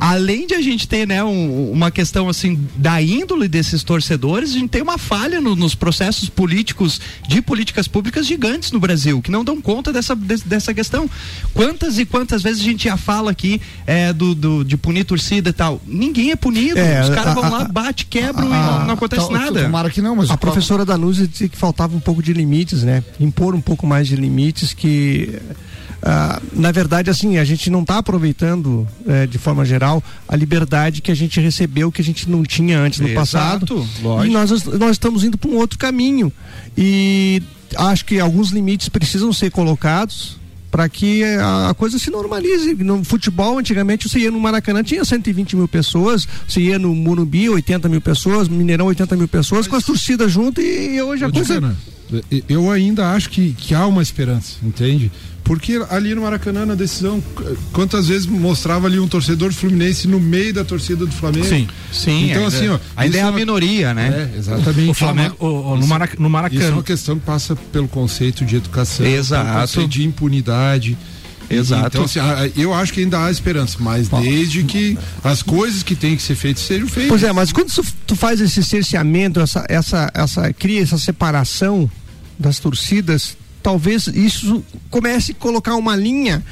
[0.00, 4.54] além de a gente ter, né, um- uma questão assim da índole desses torcedores, a
[4.54, 9.30] gente tem uma falha no- nos processos políticos de políticas públicas gigantes no Brasil, que
[9.30, 11.08] não dão conta dessa, des- dessa questão.
[11.52, 15.50] Quantas e quantas vezes a gente já fala aqui é, do, do- de punir torcida
[15.50, 15.80] e tal?
[15.86, 16.76] Ninguém é punido.
[16.76, 19.62] É, Os caras vão lá, bate, quebram e não, não acontece to- nada.
[19.62, 23.04] Tomara que não, mas A professora Danúzia disse que faltava um pouco de limites, né?
[23.20, 25.40] Impor um pouco mais de limites que
[26.00, 31.02] ah, na verdade assim a gente não está aproveitando eh, de forma geral a liberdade
[31.02, 34.26] que a gente recebeu que a gente não tinha antes no Exato, passado lógico.
[34.26, 36.32] e nós nós estamos indo para um outro caminho
[36.76, 37.42] e
[37.76, 40.38] acho que alguns limites precisam ser colocados
[40.74, 42.74] para que a, a coisa se normalize.
[42.74, 47.48] No futebol, antigamente, você ia no Maracanã, tinha 120 mil pessoas, você ia no Morumbi,
[47.48, 51.54] 80 mil pessoas, Mineirão, 80 mil pessoas, com as torcidas junto e, hoje a coisa.
[51.54, 51.76] Dicana,
[52.48, 55.10] eu ainda acho que, que há uma esperança, entende?
[55.42, 60.18] Porque ali no Maracanã, na decisão, qu- quantas vezes mostrava ali um torcedor fluminense no
[60.18, 61.44] meio da torcida do Flamengo?
[61.44, 61.68] Sim.
[61.92, 64.30] Sim, Então, ainda, assim, ó, ainda é é a uma- minoria, né?
[64.34, 64.90] É, exatamente.
[64.90, 66.72] O Flamengo, o- o- no, Marac, no Isso é Maracanã.
[66.72, 69.44] uma questão que passa pelo conceito de educação, Exato.
[69.44, 70.96] pelo conceito de impunidade.
[71.48, 71.86] Exato.
[71.86, 72.20] Então, assim,
[72.56, 76.34] eu acho que ainda há esperança, mas desde que as coisas que têm que ser
[76.34, 77.08] feitas sejam feitas.
[77.08, 81.90] Pois é, mas quando tu, tu faz esse cerceamento, essa, essa, essa, cria essa separação
[82.38, 86.42] das torcidas, talvez isso comece a colocar uma linha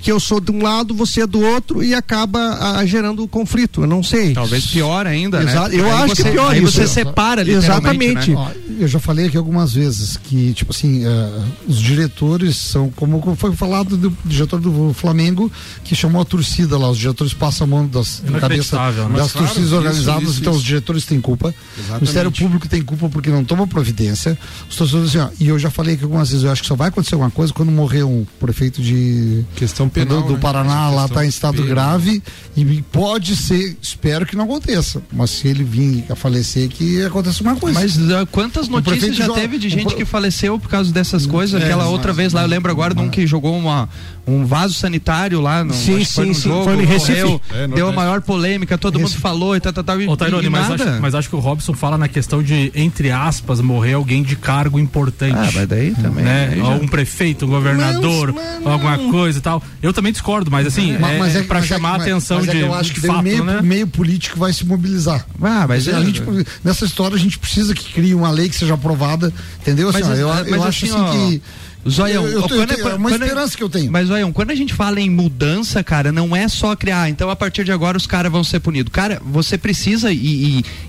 [0.00, 3.82] que eu sou de um lado, você é do outro e acaba a, gerando conflito.
[3.82, 4.32] Eu não sei.
[4.32, 5.68] Talvez pior ainda, Exato.
[5.70, 5.80] né?
[5.80, 6.72] Eu aí acho você, que pior aí isso.
[6.72, 8.30] você separa Exatamente.
[8.30, 8.36] Né?
[8.36, 13.36] Ó, eu já falei aqui algumas vezes que, tipo assim, uh, os diretores são, como
[13.36, 15.50] foi falado do diretor do Flamengo,
[15.84, 18.76] que chamou a torcida lá, os diretores passam a mão das cabeça
[19.08, 19.18] né?
[19.18, 20.60] das claro, torcidas isso, organizadas, isso, então isso.
[20.60, 21.48] os diretores têm culpa.
[21.48, 21.90] Exatamente.
[21.90, 24.38] O Ministério Público tem culpa porque não toma providência.
[24.68, 26.76] Os torcedores assim, ó, e eu já falei aqui algumas vezes, eu acho que só
[26.76, 30.22] vai acontecer alguma coisa quando morrer um prefeito de Questão penal.
[30.22, 30.38] do, do né?
[30.40, 31.68] Paraná lá questão está em estado penal.
[31.68, 32.22] grave
[32.56, 37.38] e pode ser, espero que não aconteça, mas se ele vir a falecer que aconteça
[37.40, 37.78] alguma coisa.
[37.80, 41.26] Mas uh, quantas notícias já jo- teve de gente pro- que faleceu por causa dessas
[41.26, 41.60] coisas?
[41.60, 43.88] É, Aquela mas- outra vez lá, eu lembro agora de um que jogou uma,
[44.28, 47.22] um vaso sanitário lá no Sim, que foi sim, no sim, jogo, foi no Recife.
[47.22, 50.00] morreu, É, deu a maior polêmica, todo mundo falou e tal, tal, tal.
[50.00, 53.10] e- Ô, Tairone, mas acho, mas acho que o Robson fala na questão de, entre
[53.10, 55.34] aspas, morrer alguém de cargo importante.
[55.36, 56.24] Ah, mas daí também.
[56.24, 56.50] né?
[56.52, 59.62] aí já- um prefeito, um governador, Mas, mas alguma coisa e tal.
[59.82, 62.02] Eu também discordo, mas assim, Ma- é, mas é, pra mas é chamar que- a
[62.04, 63.60] atenção mas é de, eu acho de que fato, meio, né?
[63.62, 65.24] meio político vai se mobilizar.
[65.42, 66.22] Ah, mas a é- gente,
[66.62, 69.88] nessa história a gente precisa que crie uma lei que seja aprovada, entendeu?
[69.88, 71.42] Assim, Mas, ó, eu, mas eu acho assim, assim ó, que
[71.90, 73.90] Zoião, eu, eu, tô- eu é- é uma é- esperança que eu tenho.
[73.90, 77.36] Mas, olha, quando a gente fala em mudança, cara, não é só criar, então a
[77.36, 78.92] partir de agora os caras vão ser punidos.
[78.92, 80.16] Cara, você precisa, e,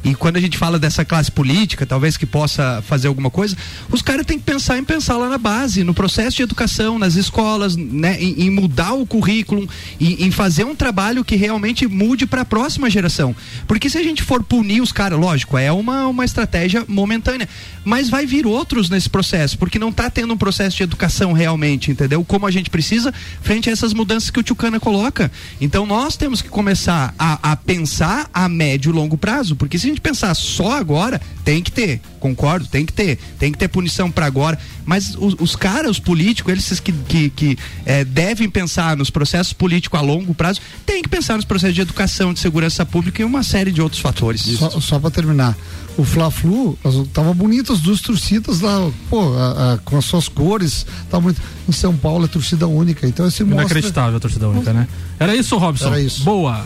[0.04, 3.56] e, e quando a gente fala dessa classe política, talvez que possa fazer alguma coisa,
[3.92, 7.16] os caras têm que pensar em pensar lá na base, no processo de educação, nas
[7.16, 9.68] escolas, né, em, em mudar o currículo,
[10.00, 13.36] em, em fazer um trabalho que realmente mude para a próxima geração.
[13.68, 17.48] Porque se a gente for punir os caras, lógico, é uma, uma estratégia momentânea,
[17.84, 21.92] mas vai vir outros nesse processo, porque não tá tendo um processo de educação realmente,
[21.92, 22.24] entendeu?
[22.26, 25.32] Como a gente precisa frente a essas mudanças que o Tchucana coloca.
[25.62, 29.88] Então nós temos que começar a, a pensar a médio e longo prazo, porque se
[29.88, 33.68] a gente pensar só agora, tem que ter, concordo, tem que ter, tem que ter
[33.68, 38.50] punição para agora, mas os, os caras, os políticos, eles que, que, que eh, devem
[38.50, 42.40] pensar nos processos políticos a longo prazo, tem que pensar nos processos de educação, de
[42.40, 44.42] segurança pública e uma série de outros fatores.
[44.42, 45.58] Só, só para terminar,
[45.98, 46.78] o Fla-Flu,
[47.14, 51.42] tava bonito as duas torcidas lá, pô, a- a- com as suas cores, tava bonito.
[51.68, 53.64] Em São Paulo é torcida única, então esse mostra.
[53.66, 54.88] Inacreditável a torcida única, né?
[55.20, 55.88] Era isso, Robson?
[55.88, 56.24] Era isso.
[56.24, 56.66] Boa.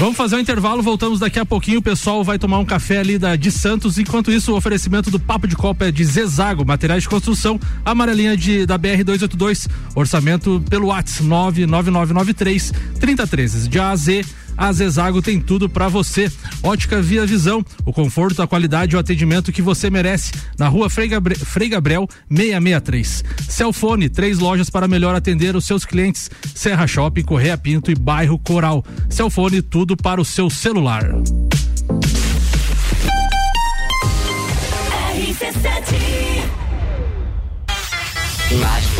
[0.00, 1.80] Vamos fazer um intervalo, voltamos daqui a pouquinho.
[1.80, 3.98] O pessoal vai tomar um café ali da de Santos.
[3.98, 8.34] Enquanto isso, o oferecimento do Papo de Copa é de Zezago, materiais de construção, amarelinha
[8.34, 13.68] de, da BR 282, orçamento pelo WhatsApp 99993 3013.
[13.68, 14.24] De A a Z,
[14.60, 16.30] a Zezago tem tudo pra você.
[16.62, 20.32] Ótica Via Visão, o conforto, a qualidade e o atendimento que você merece.
[20.58, 23.24] Na rua Frei, Gabre, Frei Gabriel 663.
[23.48, 26.30] Celfone, três lojas para melhor atender os seus clientes.
[26.54, 28.84] Serra Shopping, Correia Pinto e Bairro Coral.
[29.08, 31.06] Celfone, tudo para o seu celular.
[35.06, 35.38] Lages,
[38.50, 38.99] 16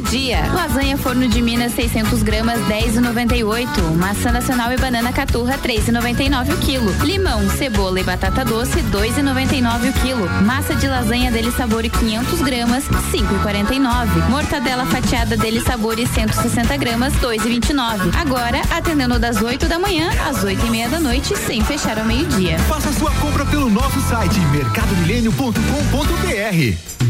[0.00, 0.46] Dia.
[0.52, 3.66] Lasanha forno de Minas 600 gramas 10,98.
[3.96, 6.92] Maçã nacional e banana caturra 3,99 o quilo.
[7.04, 10.28] Limão, cebola e batata doce 2,99 o quilo.
[10.42, 14.28] Massa de lasanha dele sabor 500 gramas 5,49.
[14.28, 18.14] Mortadela fatiada dele sabor 160 gramas 2,29.
[18.20, 22.04] Agora atendendo das 8 da manhã às 8 e meia da noite sem fechar ao
[22.04, 22.58] meio dia.
[22.60, 27.09] Faça sua compra pelo nosso site mercadomilênio.com.br.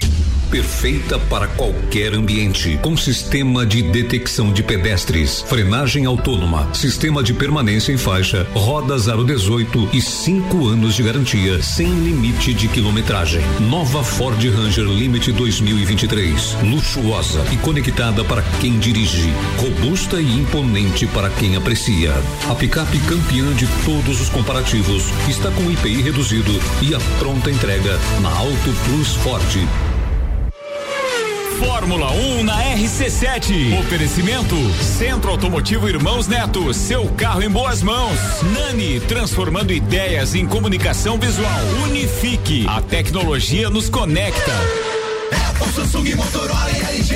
[0.51, 7.93] Perfeita para qualquer ambiente, com sistema de detecção de pedestres, frenagem autônoma, sistema de permanência
[7.93, 13.41] em faixa, roda 018 e 5 anos de garantia, sem limite de quilometragem.
[13.61, 21.29] Nova Ford Ranger Limite 2023, luxuosa e conectada para quem dirige, robusta e imponente para
[21.29, 22.11] quem aprecia.
[22.49, 27.97] A picape campeã de todos os comparativos está com IPI reduzido e a pronta entrega
[28.21, 29.90] na Auto Plus Ford.
[31.61, 33.79] Fórmula 1 na RC7.
[33.81, 38.17] Oferecimento Centro Automotivo Irmãos Neto, seu carro em boas mãos.
[38.51, 41.61] Nani, transformando ideias em comunicação visual.
[41.83, 44.51] Unifique, a tecnologia nos conecta.
[45.49, 47.15] Apple, Samsung, Motorola e LG.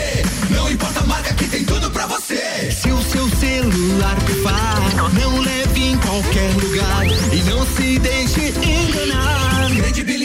[0.52, 2.70] Não importa a marca que tem tudo pra você.
[2.72, 4.80] Se o seu celular pifar,
[5.20, 9.72] não leve em qualquer lugar e não se deixe enganar.
[9.76, 10.25] Credibilidade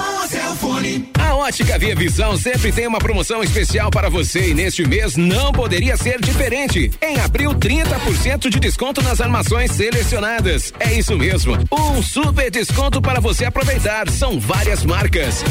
[1.51, 5.97] Ótica Via Visão sempre tem uma promoção especial para você e neste mês não poderia
[5.97, 6.89] ser diferente.
[7.01, 10.73] Em abril, 30% de desconto nas armações selecionadas.
[10.79, 14.09] É isso mesmo, um super desconto para você aproveitar.
[14.09, 15.43] São várias marcas.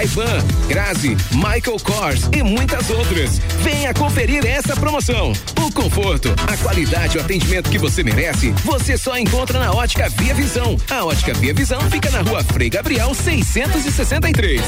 [0.00, 3.38] Ray-Ban, Grazi, Michael Kors e muitas outras.
[3.62, 5.30] Venha conferir essa promoção.
[5.60, 10.08] O conforto, a qualidade e o atendimento que você merece, você só encontra na Ótica
[10.08, 10.74] Via Visão.
[10.90, 14.62] A Ótica Via Visão fica na rua Frei Gabriel 663.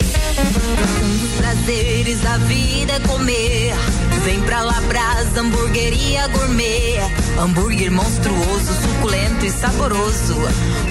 [0.00, 3.74] Um dos prazeres da vida é comer.
[4.24, 7.00] Vem pra Labrasa, hamburgueria gourmet.
[7.38, 10.36] Hambúrguer monstruoso, suculento e saboroso.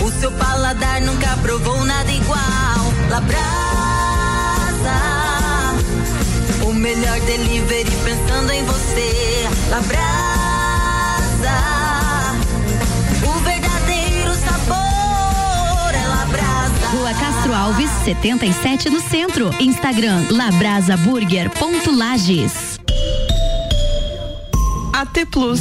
[0.01, 2.91] O seu paladar nunca provou nada igual.
[3.09, 3.39] Labrasa,
[6.65, 9.47] o melhor delivery pensando em você.
[9.69, 10.01] Labrasa,
[13.23, 16.87] o verdadeiro sabor é Labrasa.
[16.91, 19.51] Rua Castro Alves, 77 no centro.
[19.61, 22.80] Instagram labrasaburger.lages.
[25.01, 25.59] AT Plus.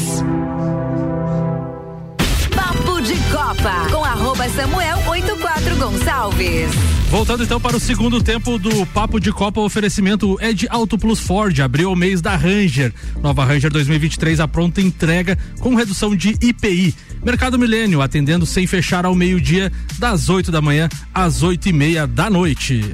[2.54, 6.70] Papo de Copa com arroba Samuel 84 Gonçalves.
[7.08, 10.98] Voltando então para o segundo tempo do Papo de Copa, o oferecimento é de Auto
[10.98, 12.92] Plus Ford, abriu o mês da Ranger.
[13.22, 16.94] Nova Ranger 2023, a pronta entrega com redução de IPI.
[17.24, 22.06] Mercado Milênio, atendendo sem fechar ao meio-dia, das 8 da manhã às oito e meia
[22.06, 22.92] da noite.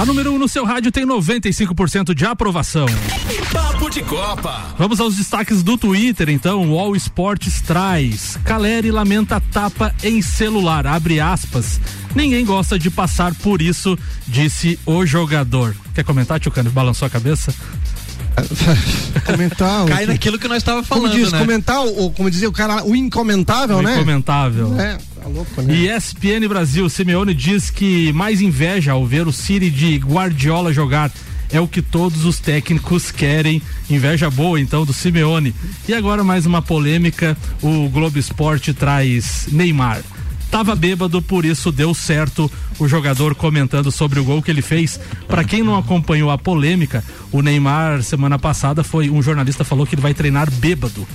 [0.00, 2.86] A número 1 um no seu rádio tem 95% de aprovação.
[3.52, 4.74] Papo de Copa.
[4.78, 6.72] Vamos aos destaques do Twitter, então.
[6.72, 8.38] O All Sports traz.
[8.42, 10.86] Caleri lamenta tapa em celular.
[10.86, 11.78] Abre aspas.
[12.14, 15.76] Ninguém gosta de passar por isso, disse o jogador.
[15.94, 16.70] Quer comentar, Tio Cano?
[16.70, 17.54] Balançou a cabeça?
[19.26, 19.86] comentar.
[19.86, 21.38] Cai naquilo que nós estávamos falando, como diz, né?
[21.38, 23.94] comentar, o, como dizia o cara, o incomentável, O né?
[23.94, 24.78] Incomentável.
[24.80, 25.74] É, tá louco, né?
[25.74, 31.10] E ESPN Brasil, Simeone diz que mais inveja ao ver o City de Guardiola jogar.
[31.52, 33.60] é o que todos os técnicos querem.
[33.88, 35.54] Inveja boa, então, do Simeone.
[35.88, 40.00] E agora mais uma polêmica: o Globo Esporte traz Neymar.
[40.50, 42.50] Tava bêbado, por isso deu certo.
[42.78, 44.98] O jogador comentando sobre o gol que ele fez.
[45.28, 49.94] Para quem não acompanhou a polêmica, o Neymar semana passada foi um jornalista falou que
[49.94, 51.06] ele vai treinar bêbado,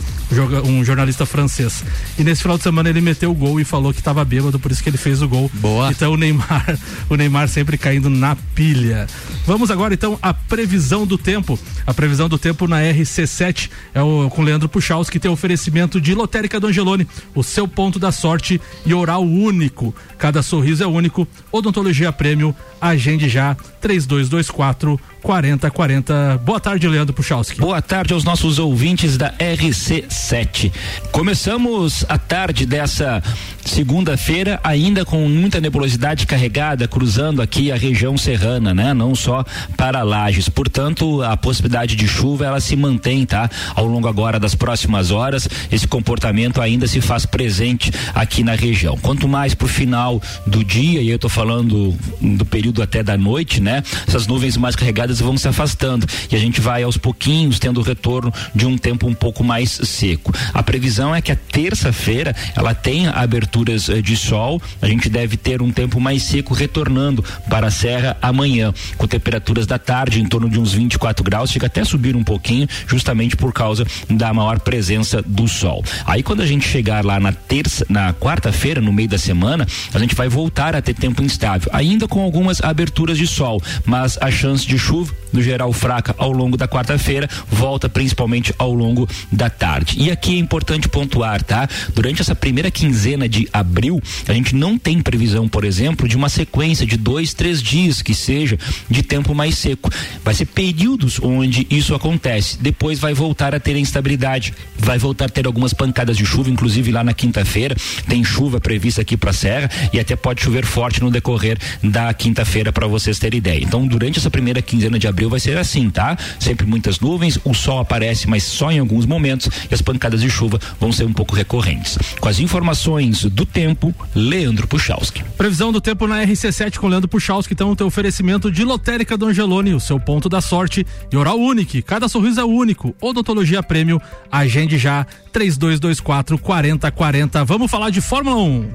[0.64, 1.84] um jornalista francês.
[2.18, 4.72] E nesse final de semana ele meteu o gol e falou que estava bêbado, por
[4.72, 5.52] isso que ele fez o gol.
[5.56, 5.92] Boa.
[5.92, 6.78] Então o Neymar,
[7.10, 9.08] o Neymar sempre caindo na pilha.
[9.46, 11.60] Vamos agora então à previsão do tempo.
[11.86, 16.14] A previsão do tempo na RC7 é o com Leandro Puchaus que tem oferecimento de
[16.14, 19.94] Lotérica do Angelone, o seu ponto da sorte e oral único.
[20.18, 21.28] Cada sorriso é único.
[21.52, 26.40] Odontologia Prêmio, agende já 3224 4040.
[26.46, 27.60] Boa tarde, Leandro Puchalski.
[27.60, 30.72] Boa tarde aos nossos ouvintes da RC7.
[31.12, 33.24] Começamos a tarde dessa
[33.66, 38.94] segunda-feira ainda com muita nebulosidade carregada cruzando aqui a região serrana, né?
[38.94, 39.44] Não só
[39.76, 40.48] para Lages.
[40.48, 43.50] Portanto, a possibilidade de chuva ela se mantém, tá?
[43.74, 48.96] Ao longo agora das próximas horas, esse comportamento ainda se faz presente aqui na região.
[48.96, 53.60] Quanto mais pro final do dia, e eu tô falando do período até da noite,
[53.60, 53.82] né?
[54.08, 57.84] Essas nuvens mais carregadas vão se afastando e a gente vai aos pouquinhos tendo o
[57.84, 60.34] retorno de um tempo um pouco mais seco.
[60.54, 65.38] A previsão é que a terça-feira ela tenha aberturas eh, de sol, a gente deve
[65.38, 70.26] ter um tempo mais seco retornando para a serra amanhã, com temperaturas da tarde em
[70.26, 74.60] torno de uns 24 graus, chega até subir um pouquinho, justamente por causa da maior
[74.60, 75.84] presença do sol.
[76.06, 80.00] Aí quando a gente chegar lá na terça, na quarta-feira, no meio da semana, a
[80.00, 84.32] gente vai voltar a ter tempo instável, ainda com algumas aberturas de sol, mas a
[84.32, 89.08] chance de chuva move no geral fraca ao longo da quarta-feira, volta principalmente ao longo
[89.32, 89.98] da tarde.
[90.00, 91.68] E aqui é importante pontuar, tá?
[91.94, 96.30] Durante essa primeira quinzena de abril, a gente não tem previsão, por exemplo, de uma
[96.30, 98.58] sequência de dois, três dias que seja
[98.90, 99.92] de tempo mais seco.
[100.24, 102.58] Vai ser períodos onde isso acontece.
[102.60, 106.92] Depois vai voltar a ter instabilidade, vai voltar a ter algumas pancadas de chuva, inclusive
[106.92, 107.76] lá na quinta-feira
[108.08, 112.14] tem chuva prevista aqui para a Serra e até pode chover forte no decorrer da
[112.14, 113.62] quinta-feira para vocês terem ideia.
[113.62, 116.18] Então, durante essa primeira quinzena de abril vai ser assim, tá?
[116.40, 120.30] Sempre muitas nuvens, o sol aparece, mas só em alguns momentos e as pancadas de
[120.30, 121.98] chuva vão ser um pouco recorrentes.
[122.20, 125.24] Com as informações do tempo, Leandro Puchalski.
[125.38, 129.28] Previsão do tempo na RC7 com Leandro Puchalski, então o teu oferecimento de Lotérica do
[129.28, 131.82] Angelone, o seu ponto da sorte e Oral Unique.
[131.82, 132.96] Cada sorriso é único.
[133.02, 134.02] Odontologia Prêmio,
[134.32, 137.44] agende já 3224 4040.
[137.46, 138.70] Vamos falar de Fórmula 1.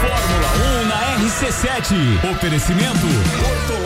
[0.00, 0.50] Fórmula
[0.82, 2.30] 1 na RC7.
[2.32, 3.06] Oferecimento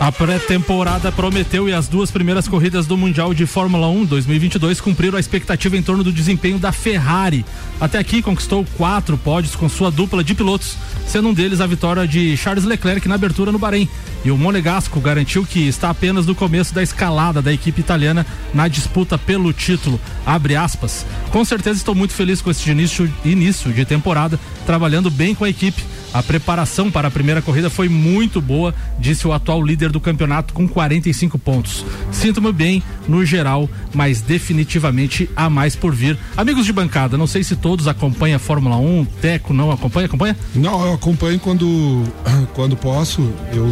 [0.00, 5.16] A pré-temporada prometeu e as duas primeiras corridas do Mundial de Fórmula 1 2022 cumpriram
[5.16, 7.44] a expectativa em torno do desempenho da Ferrari.
[7.80, 12.06] Até aqui conquistou quatro pódios com sua dupla de pilotos, sendo um deles a vitória
[12.06, 13.88] de Charles Leclerc na abertura no Bahrein.
[14.24, 18.24] E o Monegasco garantiu que está apenas no começo da escalada da equipe italiana
[18.54, 20.00] na disputa pelo título.
[20.24, 21.04] Abre aspas.
[21.30, 24.38] Com certeza estou muito feliz com este início, início de temporada,
[24.68, 25.82] trabalhando bem com a equipe.
[26.12, 30.52] A preparação para a primeira corrida foi muito boa, disse o atual líder do campeonato
[30.52, 31.86] com 45 pontos.
[32.12, 36.18] Sinto-me bem no geral, mas definitivamente há mais por vir.
[36.36, 40.36] Amigos de bancada, não sei se todos acompanham a Fórmula 1, Teco não acompanha, acompanha?
[40.54, 42.04] Não, eu acompanho quando
[42.52, 43.22] quando posso.
[43.50, 43.66] Eu,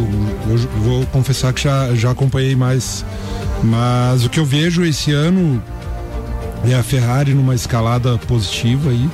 [0.49, 3.05] eu vou confessar que já já acompanhei mais,
[3.63, 5.61] mas o que eu vejo esse ano
[6.65, 9.07] é a Ferrari numa escalada positiva aí.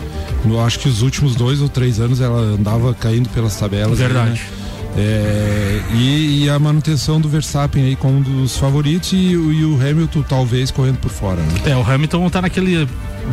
[0.45, 3.97] Eu acho que os últimos dois ou três anos ela andava caindo pelas tabelas.
[3.97, 4.31] Verdade.
[4.31, 4.63] Aí, né?
[4.95, 9.75] É, e, e, a manutenção do Verstappen aí como um dos favoritos e, e, o
[9.75, 11.41] Hamilton talvez correndo por fora.
[11.41, 11.71] Né?
[11.71, 12.87] É, o Hamilton tá naquele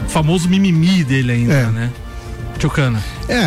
[0.09, 1.67] famoso mimimi dele ainda, é.
[1.67, 1.91] né?
[2.59, 3.03] Tchucana.
[3.29, 3.47] É,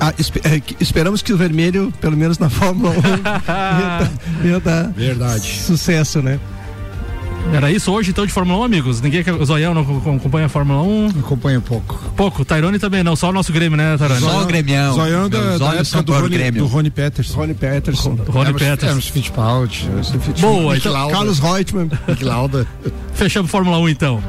[0.00, 2.94] a, é, esperamos que o vermelho, pelo menos na Fórmula 1,
[4.46, 5.60] ia, ia dar Verdade.
[5.60, 6.38] sucesso, né?
[7.52, 9.00] Era isso hoje, então, de Fórmula 1, amigos?
[9.00, 11.08] Ninguém, o Zoião não acompanha a Fórmula 1?
[11.20, 11.98] Acompanha pouco.
[12.16, 14.20] Pouco, Tairone também não, só o nosso Grêmio, né, Tairone?
[14.20, 14.92] Só o Grêmio.
[14.92, 16.62] Zoião da, da época do Rony, Grêmio.
[16.62, 17.36] do Rony Peterson.
[17.36, 18.18] Rony Peterson.
[18.28, 18.86] Rony Peterson.
[18.86, 19.88] Emerson Fittipaldi.
[20.40, 21.88] Boa, então, Carlos Reutemann.
[22.20, 22.66] Lauda.
[23.14, 24.22] Fechamos Fórmula 1, então.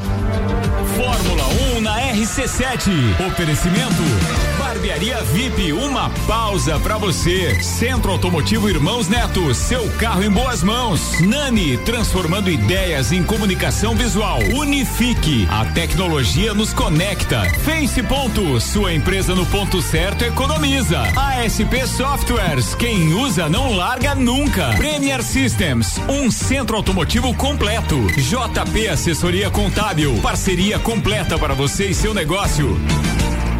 [0.95, 1.43] Fórmula
[1.77, 2.91] 1 na RC7.
[3.27, 7.59] Oferecimento Barbearia VIP, uma pausa pra você.
[7.59, 11.19] Centro Automotivo Irmãos Neto, seu carro em boas mãos.
[11.21, 14.37] Nani, transformando ideias em comunicação visual.
[14.53, 17.49] Unifique, a tecnologia nos conecta.
[17.65, 20.99] Face Ponto, sua empresa no ponto certo economiza.
[21.17, 24.67] ASP Softwares, quem usa não larga nunca.
[24.77, 27.97] Premier Systems, um centro automotivo completo.
[28.15, 32.79] JP Assessoria Contábil, parceria completa para você e seu negócio.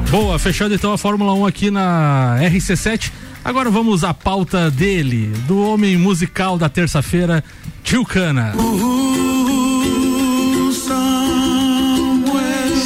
[0.09, 3.11] Boa, fechando então a Fórmula 1 aqui na RC7.
[3.45, 7.43] Agora vamos à pauta dele, do homem musical da terça-feira,
[7.83, 8.53] Tio Cana.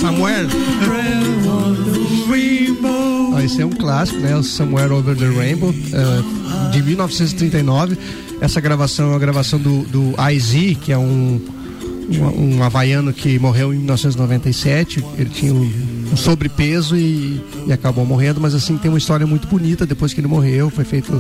[0.01, 0.47] Samuel.
[3.35, 4.35] Ah, esse é um clássico, né?
[4.35, 7.97] O Somewhere Over the Rainbow, uh, de 1939.
[8.41, 11.41] Essa gravação é a gravação do, do IZ, que é um,
[12.09, 15.03] um, um havaiano que morreu em 1997.
[15.17, 19.47] Ele tinha um, um sobrepeso e, e, acabou morrendo, mas assim, tem uma história muito
[19.47, 20.69] bonita depois que ele morreu.
[20.69, 21.11] Foi feito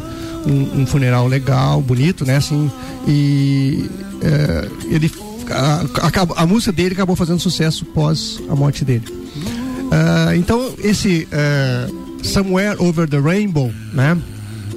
[0.45, 2.37] um, um funeral legal, bonito, né?
[2.37, 2.71] Assim,
[3.07, 3.89] e
[4.21, 5.11] uh, ele
[5.49, 9.03] a, a, a, música dele acabou fazendo sucesso pós a morte dele.
[9.07, 14.17] Uh, então, esse uh, Somewhere Over the Rainbow, né?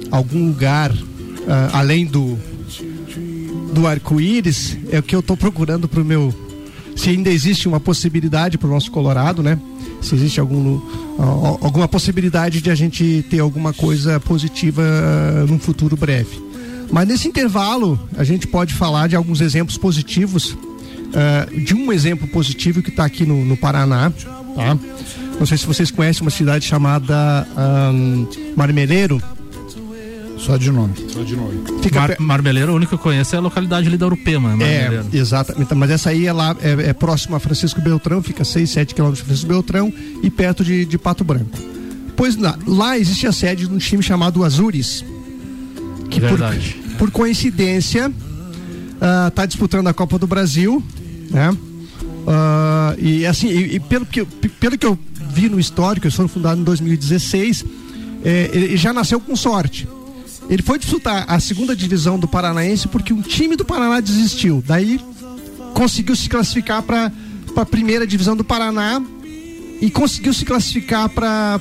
[0.09, 2.37] Algum lugar uh, além do,
[3.71, 6.33] do arco-íris, é o que eu estou procurando para o meu.
[6.95, 9.59] Se ainda existe uma possibilidade para o nosso Colorado, né?
[10.07, 10.79] Se existe algum,
[11.61, 14.81] alguma possibilidade de a gente ter alguma coisa positiva
[15.47, 16.47] num futuro breve.
[16.91, 20.55] Mas nesse intervalo, a gente pode falar de alguns exemplos positivos.
[21.07, 24.11] Uh, de um exemplo positivo que está aqui no, no, Paraná,
[24.55, 24.77] tá?
[25.39, 27.47] Não sei se vocês conhecem uma cidade chamada
[27.93, 29.21] um, Marmeleiro.
[30.37, 30.93] Só de nome.
[31.09, 31.59] Só de nome.
[31.81, 34.55] Fica Mar, Marmeleiro, o único que eu conheço é a localidade ali da Urupema.
[34.63, 35.73] É, exatamente.
[35.73, 39.23] Mas essa aí é lá, é, é próxima a Francisco Beltrão, fica 6, 7 quilômetros
[39.23, 41.57] de Francisco Beltrão e perto de, de Pato Branco.
[42.15, 45.03] Pois lá, lá existe a sede de um time chamado Azures
[46.09, 46.75] que Verdade.
[46.97, 48.11] Por, por coincidência
[49.27, 50.83] está uh, disputando a Copa do Brasil,
[51.29, 51.51] né?
[51.51, 54.97] Uh, e assim, e, e, pelo, que, pelo que eu
[55.31, 57.65] vi no histórico, eles foram fundados em 2016,
[58.23, 59.87] é, ele já nasceu com sorte.
[60.49, 64.63] Ele foi disputar a segunda divisão do Paranaense porque um time do Paraná desistiu.
[64.65, 64.99] Daí
[65.73, 67.11] conseguiu se classificar para
[67.55, 69.01] a primeira divisão do Paraná
[69.81, 71.59] e conseguiu se classificar para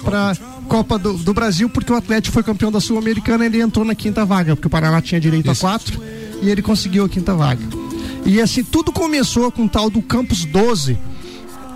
[0.69, 4.25] Copa do, do, Brasil, porque o Atlético foi campeão da Sul-Americana ele entrou na quinta
[4.25, 5.65] vaga, porque o Paraná tinha direito Isso.
[5.65, 6.03] a quatro
[6.43, 7.63] e ele conseguiu a quinta vaga.
[8.25, 10.99] E assim, tudo começou com o tal do Campus 12,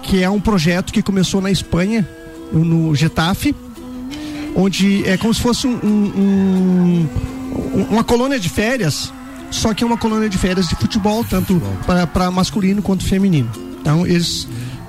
[0.02, 2.08] que é um projeto que começou na Espanha,
[2.52, 3.54] no Getafe,
[4.54, 7.08] onde é como se fosse um, um,
[7.74, 9.12] um, uma colônia de férias,
[9.50, 11.60] só que é uma colônia de férias de futebol, tanto
[12.12, 13.50] para masculino quanto feminino.
[13.80, 14.46] Então, eles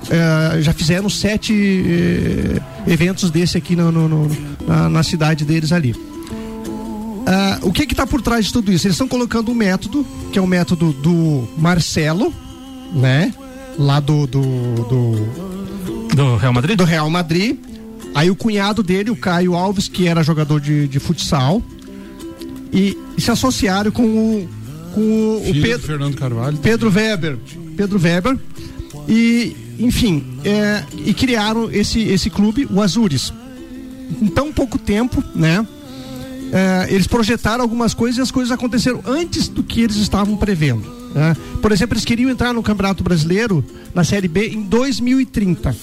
[0.09, 4.37] é, já fizeram sete é, eventos desse aqui no, no, no,
[4.67, 5.93] na, na, cidade deles ali.
[5.93, 8.87] Uh, o que está por trás de tudo isso?
[8.87, 12.33] Eles estão colocando um método, que é o método do Marcelo,
[12.93, 13.33] né?
[13.77, 16.77] Lá do, do, do, do Real Madrid?
[16.77, 17.57] Do Real Madrid.
[18.13, 21.61] Aí o cunhado dele, o Caio Alves, que era jogador de, de futsal,
[22.71, 24.49] e, e se associaram com o,
[24.93, 26.57] com o, Pedro, Fernando Carvalho.
[26.57, 27.37] Pedro Weber.
[27.75, 28.37] Pedro Weber.
[29.07, 33.33] E enfim, é, e criaram esse, esse clube, o Azures.
[34.21, 35.65] Em tão pouco tempo, né?
[36.51, 40.83] É, eles projetaram algumas coisas e as coisas aconteceram antes do que eles estavam prevendo.
[41.15, 41.35] Né?
[41.61, 43.63] Por exemplo, eles queriam entrar no Campeonato Brasileiro,
[43.95, 45.75] na Série B, em 2030.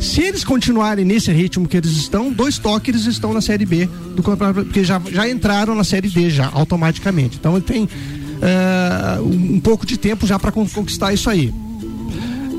[0.00, 3.86] Se eles continuarem nesse ritmo que eles estão, dois toques eles estão na Série B
[4.16, 7.36] do Campeonato porque já, já entraram na Série D já, automaticamente.
[7.38, 11.52] Então ele tem uh, um pouco de tempo já para conquistar isso aí.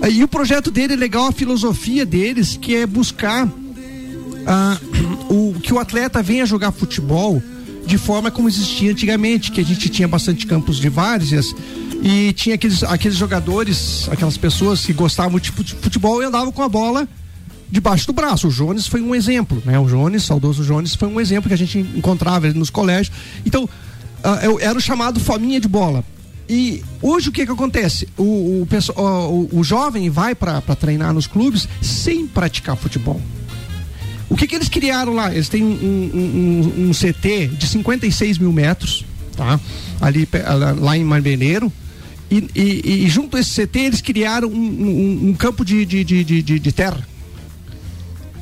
[0.09, 3.47] E o projeto dele é legal, a filosofia deles, que é buscar
[4.47, 4.77] ah,
[5.29, 7.41] o que o atleta venha jogar futebol
[7.85, 11.53] de forma como existia antigamente, que a gente tinha bastante campos de várzeas
[12.03, 16.69] e tinha aqueles, aqueles jogadores, aquelas pessoas que gostavam de futebol e andavam com a
[16.69, 17.07] bola
[17.71, 18.49] debaixo do braço.
[18.49, 19.79] O Jones foi um exemplo, né?
[19.79, 23.15] O Jones, saudoso Jones, foi um exemplo que a gente encontrava nos colégios.
[23.45, 26.03] Então, uh, era o chamado fominha de bola.
[26.49, 28.09] E hoje o que que acontece?
[28.17, 28.67] O, o,
[28.97, 33.21] o, o jovem vai para treinar nos clubes sem praticar futebol.
[34.29, 35.33] O que que eles criaram lá?
[35.33, 39.05] Eles têm um, um, um, um CT de 56 mil metros,
[39.35, 39.59] tá?
[39.99, 40.27] Ali
[40.77, 41.71] lá em Marbeneiro.
[42.29, 46.59] E, e, e, junto a esse CT eles criaram um, campo de, de, de, de,
[46.59, 47.05] de terra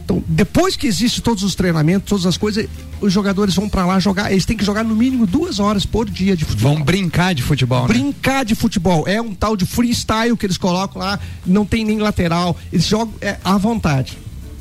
[0.09, 2.67] Então, depois que existe todos os treinamentos, todas as coisas,
[2.99, 4.31] os jogadores vão para lá jogar.
[4.31, 6.73] Eles têm que jogar no mínimo duas horas por dia de futebol.
[6.73, 7.89] Vão brincar de futebol, né?
[7.89, 9.07] Brincar de futebol.
[9.07, 12.57] É um tal de freestyle que eles colocam lá, não tem nem lateral.
[12.73, 14.17] Eles jogam é, à vontade.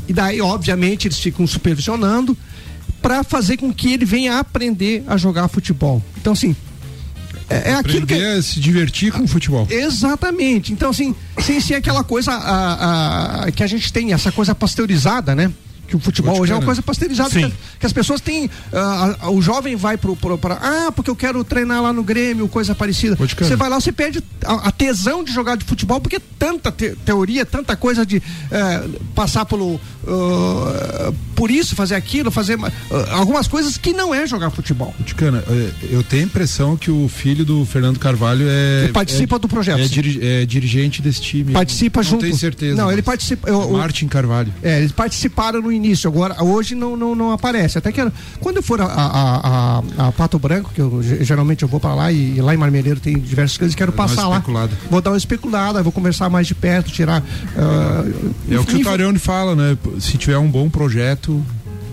[0.07, 2.37] E daí, obviamente, eles ficam supervisionando
[3.01, 6.03] para fazer com que ele venha aprender a jogar futebol.
[6.21, 6.55] Então, assim,
[7.49, 8.15] é, é aquilo que.
[8.15, 9.67] a se divertir com o futebol.
[9.71, 10.73] Exatamente.
[10.73, 15.35] Então, assim, sem ser aquela coisa a, a, que a gente tem, essa coisa pasteurizada,
[15.35, 15.51] né?
[15.89, 17.31] Que o futebol hoje é uma coisa pasteurizada.
[17.31, 18.45] Que, que, as pessoas têm.
[18.47, 20.59] Uh, o jovem vai pro, pro, pra.
[20.61, 23.17] Ah, porque eu quero treinar lá no Grêmio, coisa parecida.
[23.17, 26.95] Você vai lá, você perde a, a, tesão de jogar de futebol, porque tanta te,
[27.07, 29.81] teoria, tanta coisa de uh, passar pelo.
[30.05, 32.59] Uh, por isso, fazer aquilo, fazer
[33.13, 34.95] algumas coisas que não é jogar futebol.
[35.05, 38.85] Ticana, é, eu tenho a impressão que o filho do Fernando Carvalho é.
[38.85, 39.79] Ele participa é, do projeto.
[39.79, 41.53] É, é, dirigente desse time.
[41.53, 42.23] Participa não junto.
[42.23, 42.77] Não tenho certeza.
[42.77, 43.49] Não, ele participa.
[43.49, 44.53] Eu, Martin Carvalho.
[44.63, 47.79] É, eles participaram no início, agora hoje não, não, não aparece.
[47.79, 48.01] Até que
[48.41, 51.95] quando eu for a, a, a, a Pato Branco, que eu geralmente eu vou para
[51.95, 54.43] lá e, e, lá em Marmeleiro tem diversas coisas, quero passar lá.
[54.91, 57.23] Vou dar uma especulada, vou conversar mais de perto, tirar.
[57.23, 59.79] Uh, é o que o Tarione fala, né?
[59.99, 61.43] Se tiver um bom projeto,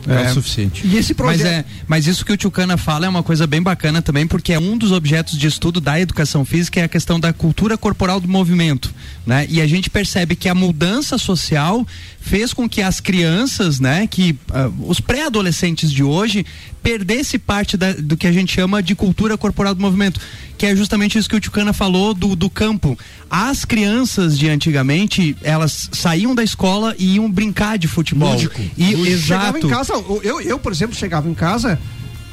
[0.08, 0.86] é, é, o suficiente.
[0.86, 1.44] E esse projeto...
[1.44, 4.54] mas, é, mas isso que o Tchucana fala é uma coisa bem bacana também, porque
[4.54, 8.20] é um dos objetos de estudo da educação física é a questão da cultura corporal
[8.20, 8.94] do movimento.
[9.26, 9.48] Né?
[9.50, 11.86] E a gente percebe que a mudança social
[12.26, 16.44] fez com que as crianças, né, que uh, os pré-adolescentes de hoje
[16.82, 20.20] perdesse parte da, do que a gente chama de cultura corporal do movimento,
[20.58, 22.98] que é justamente isso que o Tchucana falou do, do campo.
[23.30, 28.32] As crianças de antigamente, elas saíam da escola e iam brincar de futebol.
[28.32, 28.60] Lúdico.
[28.76, 29.06] E, Lúdico.
[29.06, 29.22] exato.
[29.28, 31.80] Chegava em casa, eu, eu, por exemplo, chegava em casa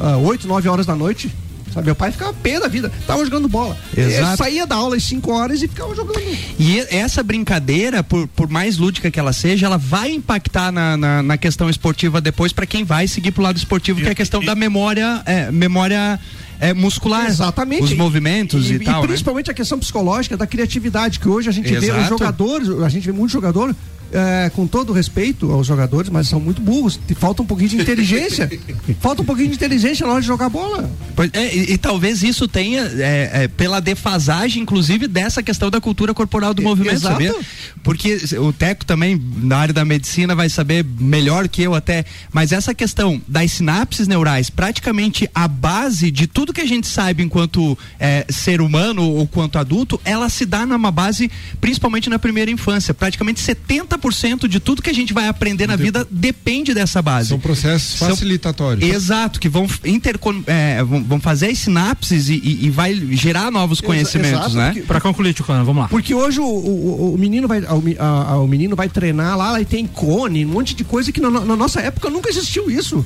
[0.01, 1.31] uh, 8, 9 horas da noite,
[1.73, 3.77] Sabe, meu pai ficava pé da vida, tava jogando bola.
[3.97, 4.37] Exato.
[4.37, 6.21] saía da aula às 5 horas e ficava jogando.
[6.59, 11.23] E essa brincadeira, por, por mais lúdica que ela seja, ela vai impactar na, na,
[11.23, 14.15] na questão esportiva depois para quem vai seguir pro lado esportivo, e, que é a
[14.15, 16.21] questão e, da memória, é, memória
[16.61, 17.27] é, muscular.
[17.27, 17.83] Exatamente.
[17.83, 18.99] Os movimentos e, e, e tal.
[18.99, 19.07] E né?
[19.09, 19.53] principalmente né?
[19.53, 21.93] a questão psicológica da criatividade, que hoje a gente Exato.
[21.93, 23.75] vê os jogadores, a gente vê muito jogador
[24.13, 27.01] é, com todo respeito aos jogadores, mas são muito burros.
[27.17, 28.51] Falta um pouquinho de inteligência.
[29.01, 30.91] Falta um pouquinho de inteligência na hora de jogar bola.
[31.17, 35.81] Pois, é, e, e, talvez isso tenha é, é, pela defasagem, inclusive, dessa questão da
[35.81, 37.15] cultura corporal do movimento, Exato.
[37.15, 37.35] sabia?
[37.83, 42.05] Porque o Teco também, na área da medicina, vai saber melhor que eu até.
[42.33, 47.23] Mas essa questão das sinapses neurais, praticamente a base de tudo que a gente sabe
[47.23, 52.51] enquanto é, ser humano ou quanto adulto, ela se dá numa base, principalmente na primeira
[52.51, 52.93] infância.
[52.93, 57.29] Praticamente 70 90% de tudo que a gente vai aprender na vida depende dessa base.
[57.29, 58.85] São processos facilitatórios.
[58.85, 62.95] São, exato, que vão, intercon, é, vão, vão, fazer as sinapses e, e, e, vai
[63.13, 64.83] gerar novos conhecimentos, exato, né?
[64.87, 65.89] Para concluir, Tucano, vamos lá.
[65.89, 69.65] Porque hoje o, o, o menino vai o, a, o menino vai treinar lá e
[69.65, 73.05] tem cone, um monte de coisa que na, na nossa época nunca existiu isso.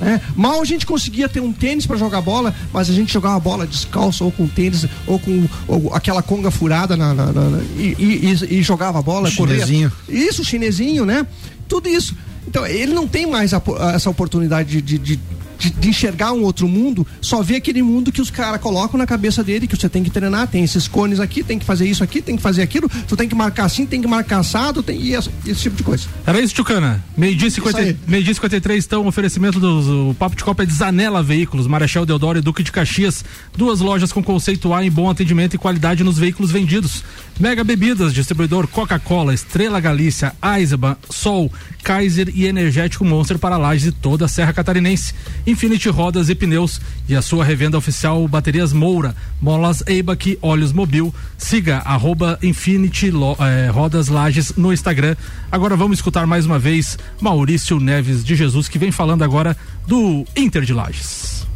[0.00, 3.38] É, mal a gente conseguia ter um tênis para jogar bola, mas a gente jogava
[3.40, 7.96] bola descalço ou com tênis ou com ou aquela conga furada na, na, na, e,
[7.98, 9.30] e, e, jogava bola.
[9.30, 9.90] Chinesinho.
[9.90, 10.28] Corria.
[10.28, 11.26] Isso, chinesinho, né?
[11.68, 12.14] Tudo isso.
[12.46, 13.62] Então, ele não tem mais a,
[13.94, 18.12] essa oportunidade de, de, de de, de, enxergar um outro mundo, só vê aquele mundo
[18.12, 21.20] que os caras colocam na cabeça dele, que você tem que treinar, tem esses cones
[21.20, 23.86] aqui, tem que fazer isso aqui, tem que fazer aquilo, tu tem que marcar assim,
[23.86, 26.06] tem que marcar assado, tem e esse, esse tipo de coisa.
[26.26, 27.04] Era isso, Tchucana.
[27.16, 32.04] Meio-dia 50, meio 53 estão oferecimento do Papo de Copa é de Zanela Veículos, Marechal
[32.04, 33.24] Deodoro e Duque de Caxias.
[33.56, 37.02] Duas lojas com conceito A em bom atendimento e qualidade nos veículos vendidos.
[37.38, 41.52] Mega Bebidas, distribuidor Coca-Cola, Estrela Galícia, Eisenbahn, Sol,
[41.86, 45.14] Kaiser e Energético Monster para lajes e toda a Serra Catarinense.
[45.46, 51.14] Infinity Rodas e Pneus e a sua revenda oficial Baterias Moura, Molas Eibach, Óleos Mobil.
[51.38, 55.14] Siga arroba Infinity eh, Rodas Lages no Instagram.
[55.50, 59.56] Agora vamos escutar mais uma vez Maurício Neves de Jesus que vem falando agora
[59.86, 61.46] do Inter de Lages.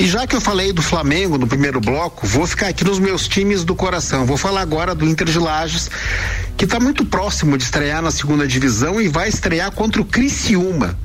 [0.00, 3.28] E já que eu falei do Flamengo no primeiro bloco, vou ficar aqui nos meus
[3.28, 4.24] times do coração.
[4.24, 5.90] Vou falar agora do Inter de Lages,
[6.56, 10.98] que está muito próximo de estrear na segunda divisão e vai estrear contra o Criciúma.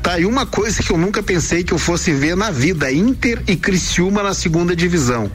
[0.00, 3.42] Tá aí uma coisa que eu nunca pensei que eu fosse ver na vida: Inter
[3.46, 5.30] e Criciúma na segunda divisão.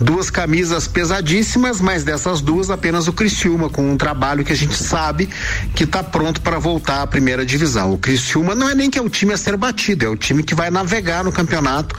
[0.00, 4.74] Duas camisas pesadíssimas, mas dessas duas apenas o Criciúma com um trabalho que a gente
[4.74, 5.28] sabe
[5.74, 7.92] que está pronto para voltar à primeira divisão.
[7.92, 10.42] O Criciúma não é nem que é o time a ser batido, é o time
[10.42, 11.96] que vai navegar no campeonato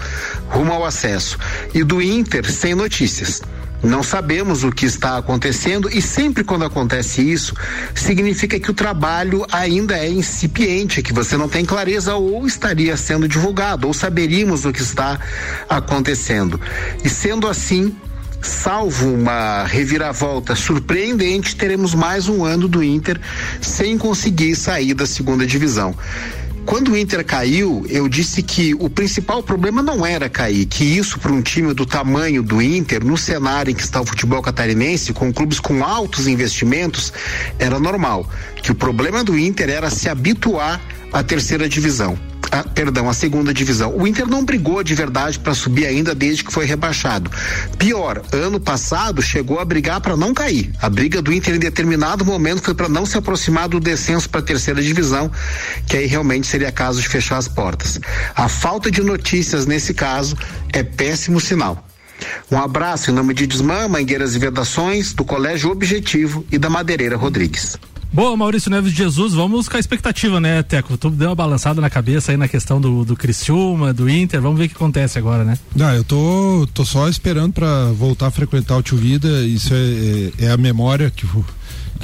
[0.49, 1.37] rumo ao acesso.
[1.73, 3.41] E do Inter sem notícias.
[3.85, 7.53] Não sabemos o que está acontecendo e sempre quando acontece isso,
[7.93, 13.27] significa que o trabalho ainda é incipiente, que você não tem clareza ou estaria sendo
[13.27, 15.19] divulgado, ou saberíamos o que está
[15.69, 16.59] acontecendo.
[17.03, 17.95] E sendo assim,
[18.41, 23.21] salvo uma reviravolta surpreendente, teremos mais um ano do Inter
[23.61, 25.95] sem conseguir sair da segunda divisão.
[26.65, 31.19] Quando o Inter caiu, eu disse que o principal problema não era cair, que isso
[31.19, 35.13] para um time do tamanho do Inter, no cenário em que está o futebol catarinense,
[35.13, 37.13] com clubes com altos investimentos,
[37.59, 38.27] era normal.
[38.61, 40.81] Que o problema do Inter era se habituar
[41.13, 42.17] à terceira divisão
[42.51, 43.95] a, perdão, a segunda divisão.
[43.95, 47.29] O Inter não brigou de verdade para subir ainda desde que foi rebaixado.
[47.77, 50.71] Pior, ano passado chegou a brigar para não cair.
[50.81, 54.41] A briga do Inter em determinado momento foi para não se aproximar do descenso para
[54.41, 55.31] a terceira divisão,
[55.87, 57.99] que aí realmente seria caso de fechar as portas.
[58.35, 60.37] A falta de notícias nesse caso
[60.71, 61.85] é péssimo sinal.
[62.49, 67.17] Um abraço em nome de Desmã, Mangueiras e Vedações, do Colégio Objetivo e da Madeireira
[67.17, 67.77] Rodrigues.
[68.15, 70.97] Boa, Maurício Neves de Jesus, vamos com a expectativa, né, Teco?
[70.97, 74.57] Tu deu uma balançada na cabeça aí na questão do, do Criciúma, do Inter, vamos
[74.57, 75.59] ver o que acontece agora, né?
[75.75, 80.43] Não, eu tô, tô só esperando para voltar a frequentar o Tio Vida, isso é,
[80.45, 81.45] é, é a memória que o,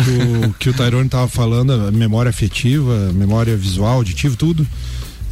[0.03, 4.67] que o, que o Tairone tava falando, a memória afetiva, a memória visual, auditiva, tudo.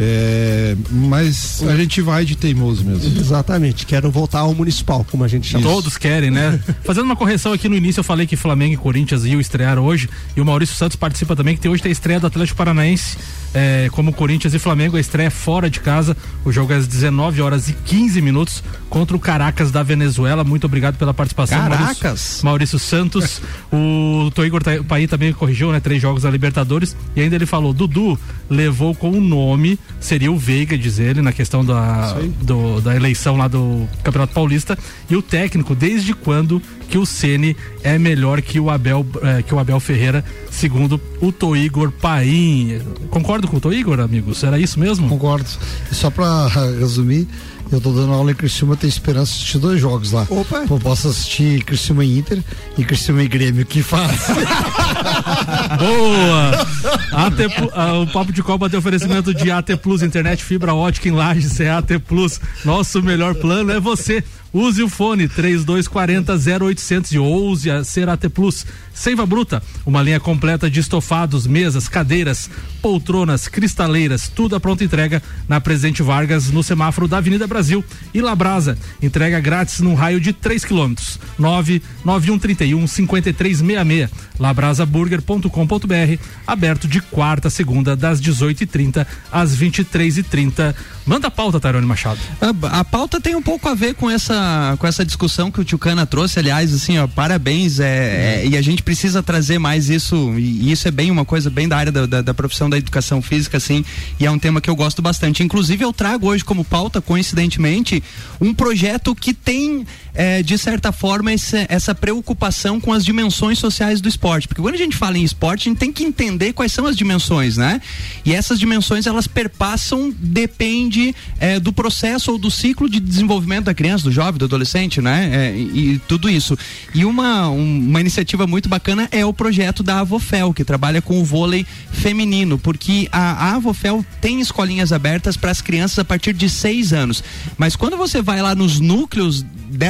[0.01, 3.19] É, mas a gente vai de teimoso mesmo.
[3.19, 5.63] Exatamente, quero voltar ao municipal, como a gente chama.
[5.63, 6.57] Todos querem, né?
[6.85, 10.09] Fazendo uma correção aqui no início, eu falei que Flamengo e Corinthians iam estrear hoje,
[10.37, 13.17] e o Maurício Santos participa também, que tem, hoje tem a estreia do Atlético Paranaense,
[13.53, 17.41] é, como Corinthians e Flamengo, a estreia fora de casa, o jogo é às 19
[17.41, 20.43] horas e 15 minutos contra o Caracas da Venezuela.
[20.43, 21.57] Muito obrigado pela participação.
[21.57, 21.99] Caracas!
[21.99, 23.41] Maurício, Maurício Santos,
[23.73, 25.81] o Toigor Pai também corrigiu, né?
[25.81, 28.17] Três jogos da Libertadores, e ainda ele falou, Dudu
[28.49, 33.37] levou com o nome seria o Veiga, diz ele, na questão da, do, da eleição
[33.37, 34.77] lá do Campeonato Paulista.
[35.09, 39.53] E o técnico, desde quando que o Ceni é melhor que o Abel, eh, que
[39.53, 42.81] o Abel Ferreira, segundo o Toigor Paim.
[43.09, 44.43] Concordo com o Toigor, amigos?
[44.43, 45.07] Era isso mesmo?
[45.07, 45.47] Concordo.
[45.91, 46.47] E só para
[46.79, 47.27] resumir,
[47.71, 50.25] eu tô dando aula em Criciúma, tenho esperança de assistir dois jogos lá.
[50.29, 50.65] Opa!
[50.69, 52.43] Eu posso assistir Criciúma e Inter
[52.77, 54.27] e Criciúma e Grêmio, que faz.
[55.77, 56.67] Boa!
[57.11, 61.11] AT, uh, o Papo de Copa tem oferecimento de AT Plus, internet fibra ótica em
[61.11, 62.39] Lages, é AT Plus.
[62.65, 64.23] Nosso melhor plano é você.
[64.51, 66.33] Use o fone 3240
[66.65, 68.65] 0800 e ouse a ser AT Plus.
[68.99, 72.49] Seiva Bruta, uma linha completa de estofados, mesas, cadeiras,
[72.81, 77.81] poltronas, cristaleiras, tudo a pronta entrega na Presidente Vargas, no semáforo da Avenida Brasil.
[78.13, 81.17] E Labrasa, entrega grátis num raio de 3 quilômetros.
[81.39, 84.09] 99131 5366.
[84.37, 90.75] Labrasaburger.com.br, aberto de quarta a segunda, das 18h30 às 23h30.
[91.05, 92.19] Manda a pauta, Tarone Machado.
[92.39, 95.63] A, a, pauta tem um pouco a ver com essa, com essa discussão que o
[95.63, 100.33] Tchucana trouxe, aliás, assim, ó, parabéns, é, é, e a gente precisa trazer mais isso,
[100.35, 103.21] e isso é bem uma coisa bem da área da, da, da, profissão da educação
[103.21, 103.85] física, assim,
[104.19, 105.43] e é um tema que eu gosto bastante.
[105.43, 108.01] Inclusive, eu trago hoje como pauta, coincidentemente,
[108.41, 114.01] um projeto que tem, é, de certa forma, esse, essa preocupação com as dimensões sociais
[114.01, 114.47] do esporte.
[114.47, 116.95] Porque quando a gente fala em esporte, a gente tem que entender quais são as
[116.95, 117.81] dimensões, né?
[118.25, 123.73] E essas dimensões, elas perpassam, depende é, do processo ou do ciclo de desenvolvimento da
[123.73, 125.29] criança, do jovem, do adolescente, né?
[125.31, 126.57] É, e, e, tudo isso.
[126.93, 131.19] E uma, um, uma iniciativa muito bacana é o projeto da Avofel, que trabalha com
[131.19, 136.33] o vôlei feminino, porque a, a Avofel tem escolinhas abertas para as crianças a partir
[136.33, 137.23] de seis anos.
[137.57, 139.45] Mas quando você vai lá nos núcleos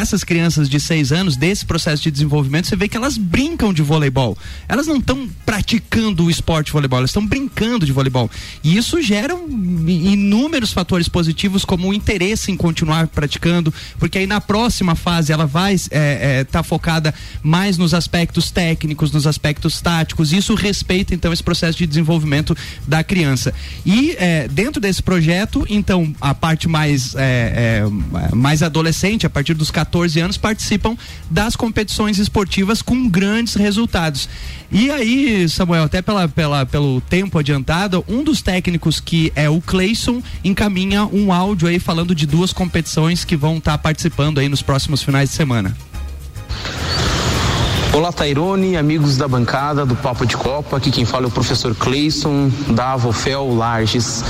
[0.10, 3.82] dessas crianças de seis anos, desse processo de desenvolvimento, você vê que elas brincam de
[3.82, 4.38] voleibol.
[4.68, 8.30] Elas não estão praticando o esporte voleibol, elas estão brincando de voleibol.
[8.64, 14.42] E isso gera inúmeros fatores positivos, como o interesse em continuar praticando, porque aí na
[14.42, 19.80] próxima fase ela vai estar é, é, tá focada mais nos aspectos técnicos, nos aspectos
[19.82, 20.34] táticos.
[20.34, 22.56] Isso respeita então esse processo de desenvolvimento
[22.88, 23.54] da criança.
[23.86, 29.54] E é, dentro desse projeto, então, a parte mais, é, é, mais adolescente, a partir
[29.54, 30.96] dos dos 14 anos participam
[31.30, 34.30] das competições esportivas com grandes resultados.
[34.72, 39.60] E aí, Samuel, até pela, pela, pelo tempo adiantado, um dos técnicos que é o
[39.60, 44.48] Cleison encaminha um áudio aí falando de duas competições que vão estar tá participando aí
[44.48, 45.76] nos próximos finais de semana.
[47.92, 50.78] Olá, Tairone, amigos da bancada do Papo de Copa.
[50.78, 54.24] Aqui quem fala é o professor Cleison, da Avofel Larges.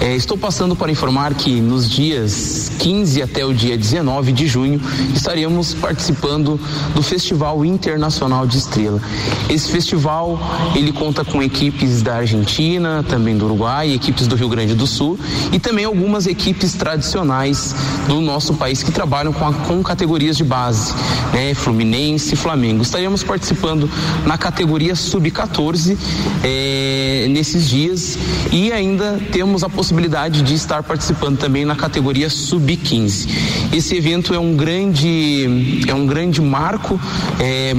[0.00, 4.80] É, estou passando para informar que nos dias 15 até o dia 19 de junho
[5.14, 6.60] estaremos participando
[6.92, 9.00] do Festival Internacional de Estrela.
[9.48, 10.38] Esse festival
[10.74, 15.18] ele conta com equipes da Argentina, também do Uruguai, equipes do Rio Grande do Sul
[15.52, 17.74] e também algumas equipes tradicionais
[18.08, 20.92] do nosso país que trabalham com, a, com categorias de base,
[21.32, 22.82] né, Fluminense, Flamengo.
[22.82, 23.90] Estaremos estaremos participando
[24.24, 25.96] na categoria sub-14
[26.42, 28.16] eh, nesses dias
[28.50, 33.28] e ainda temos a possibilidade possibilidade de estar participando também na categoria sub-15.
[33.72, 36.98] Esse evento é um grande é um grande marco
[37.38, 37.74] é,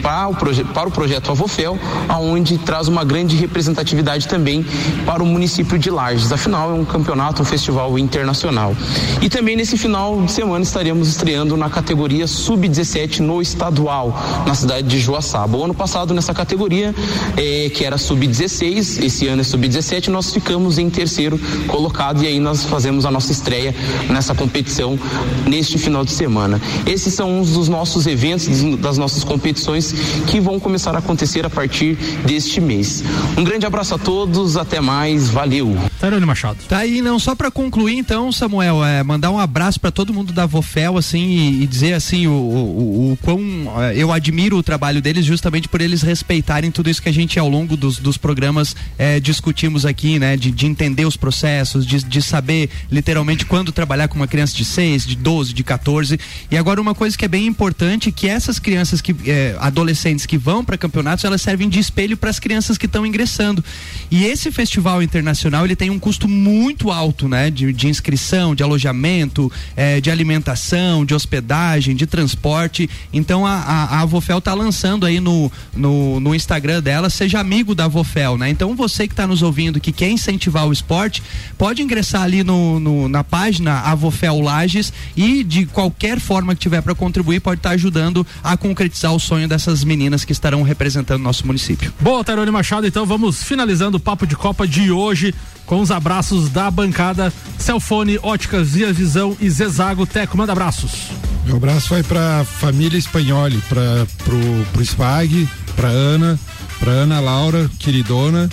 [0.00, 1.76] para, o para o projeto Avofel,
[2.08, 4.64] aonde traz uma grande representatividade também
[5.04, 6.30] para o município de Lages.
[6.30, 8.76] Afinal, é um campeonato, um festival internacional.
[9.20, 14.16] E também nesse final de semana estaremos estreando na categoria sub-17 no estadual,
[14.46, 15.56] na cidade de Joaçaba.
[15.56, 16.94] O ano passado nessa categoria,
[17.36, 22.38] é, que era sub-16, esse ano é sub-17, nós ficamos em terceiro colocado e aí
[22.38, 23.74] nós fazemos a nossa estreia
[24.08, 24.98] nessa competição
[25.46, 26.60] neste final de semana.
[26.86, 28.46] Esses são uns dos nossos eventos,
[28.78, 29.92] das nossas competições
[30.26, 33.02] que vão começar a acontecer a partir deste mês.
[33.36, 35.76] Um grande abraço a todos, até mais, valeu.
[36.00, 36.58] Tarone Machado.
[36.68, 40.32] Tá aí, não só para concluir então, Samuel, é mandar um abraço para todo mundo
[40.32, 43.40] da Vofel assim e, e dizer assim o, o, o, quão
[43.82, 47.38] é, eu admiro o trabalho deles justamente por eles respeitarem tudo isso que a gente
[47.38, 52.02] ao longo dos, dos programas é, discutimos aqui, né, de, de entender os processos, de,
[52.02, 56.18] de saber literalmente quando trabalhar com uma criança de 6, de 12, de 14.
[56.50, 60.36] E agora uma coisa que é bem importante que essas crianças que é, adolescentes que
[60.36, 63.64] vão para campeonatos, elas servem de espelho para as crianças que estão ingressando.
[64.10, 68.62] E esse festival internacional, ele tem um custo muito alto, né, de, de inscrição, de
[68.62, 72.88] alojamento, é, de alimentação, de hospedagem, de transporte.
[73.12, 77.74] Então a, a, a Avofel tá lançando aí no, no, no Instagram dela, seja amigo
[77.74, 78.48] da Avofel, né?
[78.48, 81.22] Então você que está nos ouvindo, que quer incentivar o esporte,
[81.58, 86.80] pode ingressar ali no, no na página Avofel Lages e de qualquer forma que tiver
[86.80, 91.22] para contribuir, pode estar tá ajudando a concretizar o sonho dessas meninas que estarão representando
[91.22, 91.92] nosso município.
[92.00, 95.34] Boa, Tarone Machado, então vamos finalizando o papo de Copa de hoje
[95.66, 100.38] com os abraços da bancada Celfone, Óticas Via Visão e Zezago Teco.
[100.38, 101.10] Manda abraços.
[101.44, 104.37] Meu abraço vai para família Espanholi, para pro,
[104.72, 106.38] pro Spag, para Ana,
[106.78, 108.48] para Ana Laura, queridona,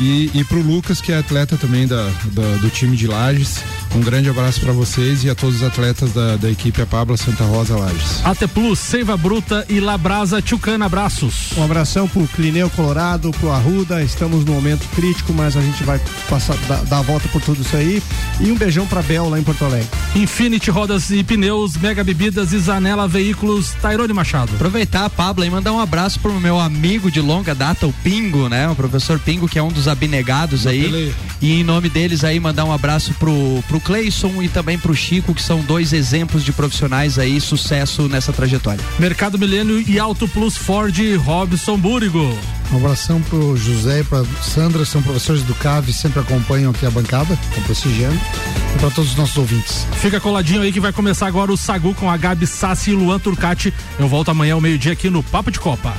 [0.00, 3.62] e, e pro Lucas, que é atleta também da, da do time de Lages.
[3.94, 7.16] Um grande abraço para vocês e a todos os atletas da, da equipe A Pabla
[7.16, 8.26] Santa Rosa Lages.
[8.26, 11.52] AT Plus, Seiva Bruta e Labrasa Tchucana, abraços.
[11.56, 16.00] Um abração pro Clineu Colorado, pro Arruda, estamos no momento crítico, mas a gente vai
[16.28, 18.02] passar, dar, dar a volta por tudo isso aí.
[18.40, 19.88] E um beijão pra Bel lá em Porto Alegre.
[20.16, 24.52] Infinity Rodas e Pneus, Mega Bebidas e Zanela Veículos, Tairone Machado.
[24.56, 28.48] Aproveitar a Pabla e mandar um abraço pro meu amigo de longa data, o Pingo,
[28.48, 28.68] né?
[28.68, 31.14] O professor Pingo, que é um dos abnegados aí.
[31.40, 35.34] E em nome deles aí, mandar um abraço pro, pro Cleison e também pro Chico,
[35.34, 38.82] que são dois exemplos de profissionais aí, sucesso nessa trajetória.
[38.98, 42.36] Mercado Milênio e Auto Plus Ford, Robson Búrigo.
[42.72, 46.90] Um abração pro José e pra Sandra, são professores do CAV, sempre acompanham aqui a
[46.90, 48.18] bancada, estão prestigiando.
[48.74, 49.86] E para todos os nossos ouvintes.
[50.00, 53.18] Fica coladinho aí que vai começar agora o Sagu com a Gabi Sassi e Luan
[53.18, 53.72] Turcati.
[53.98, 55.94] Eu volto amanhã ao meio-dia aqui no Papo de Copa.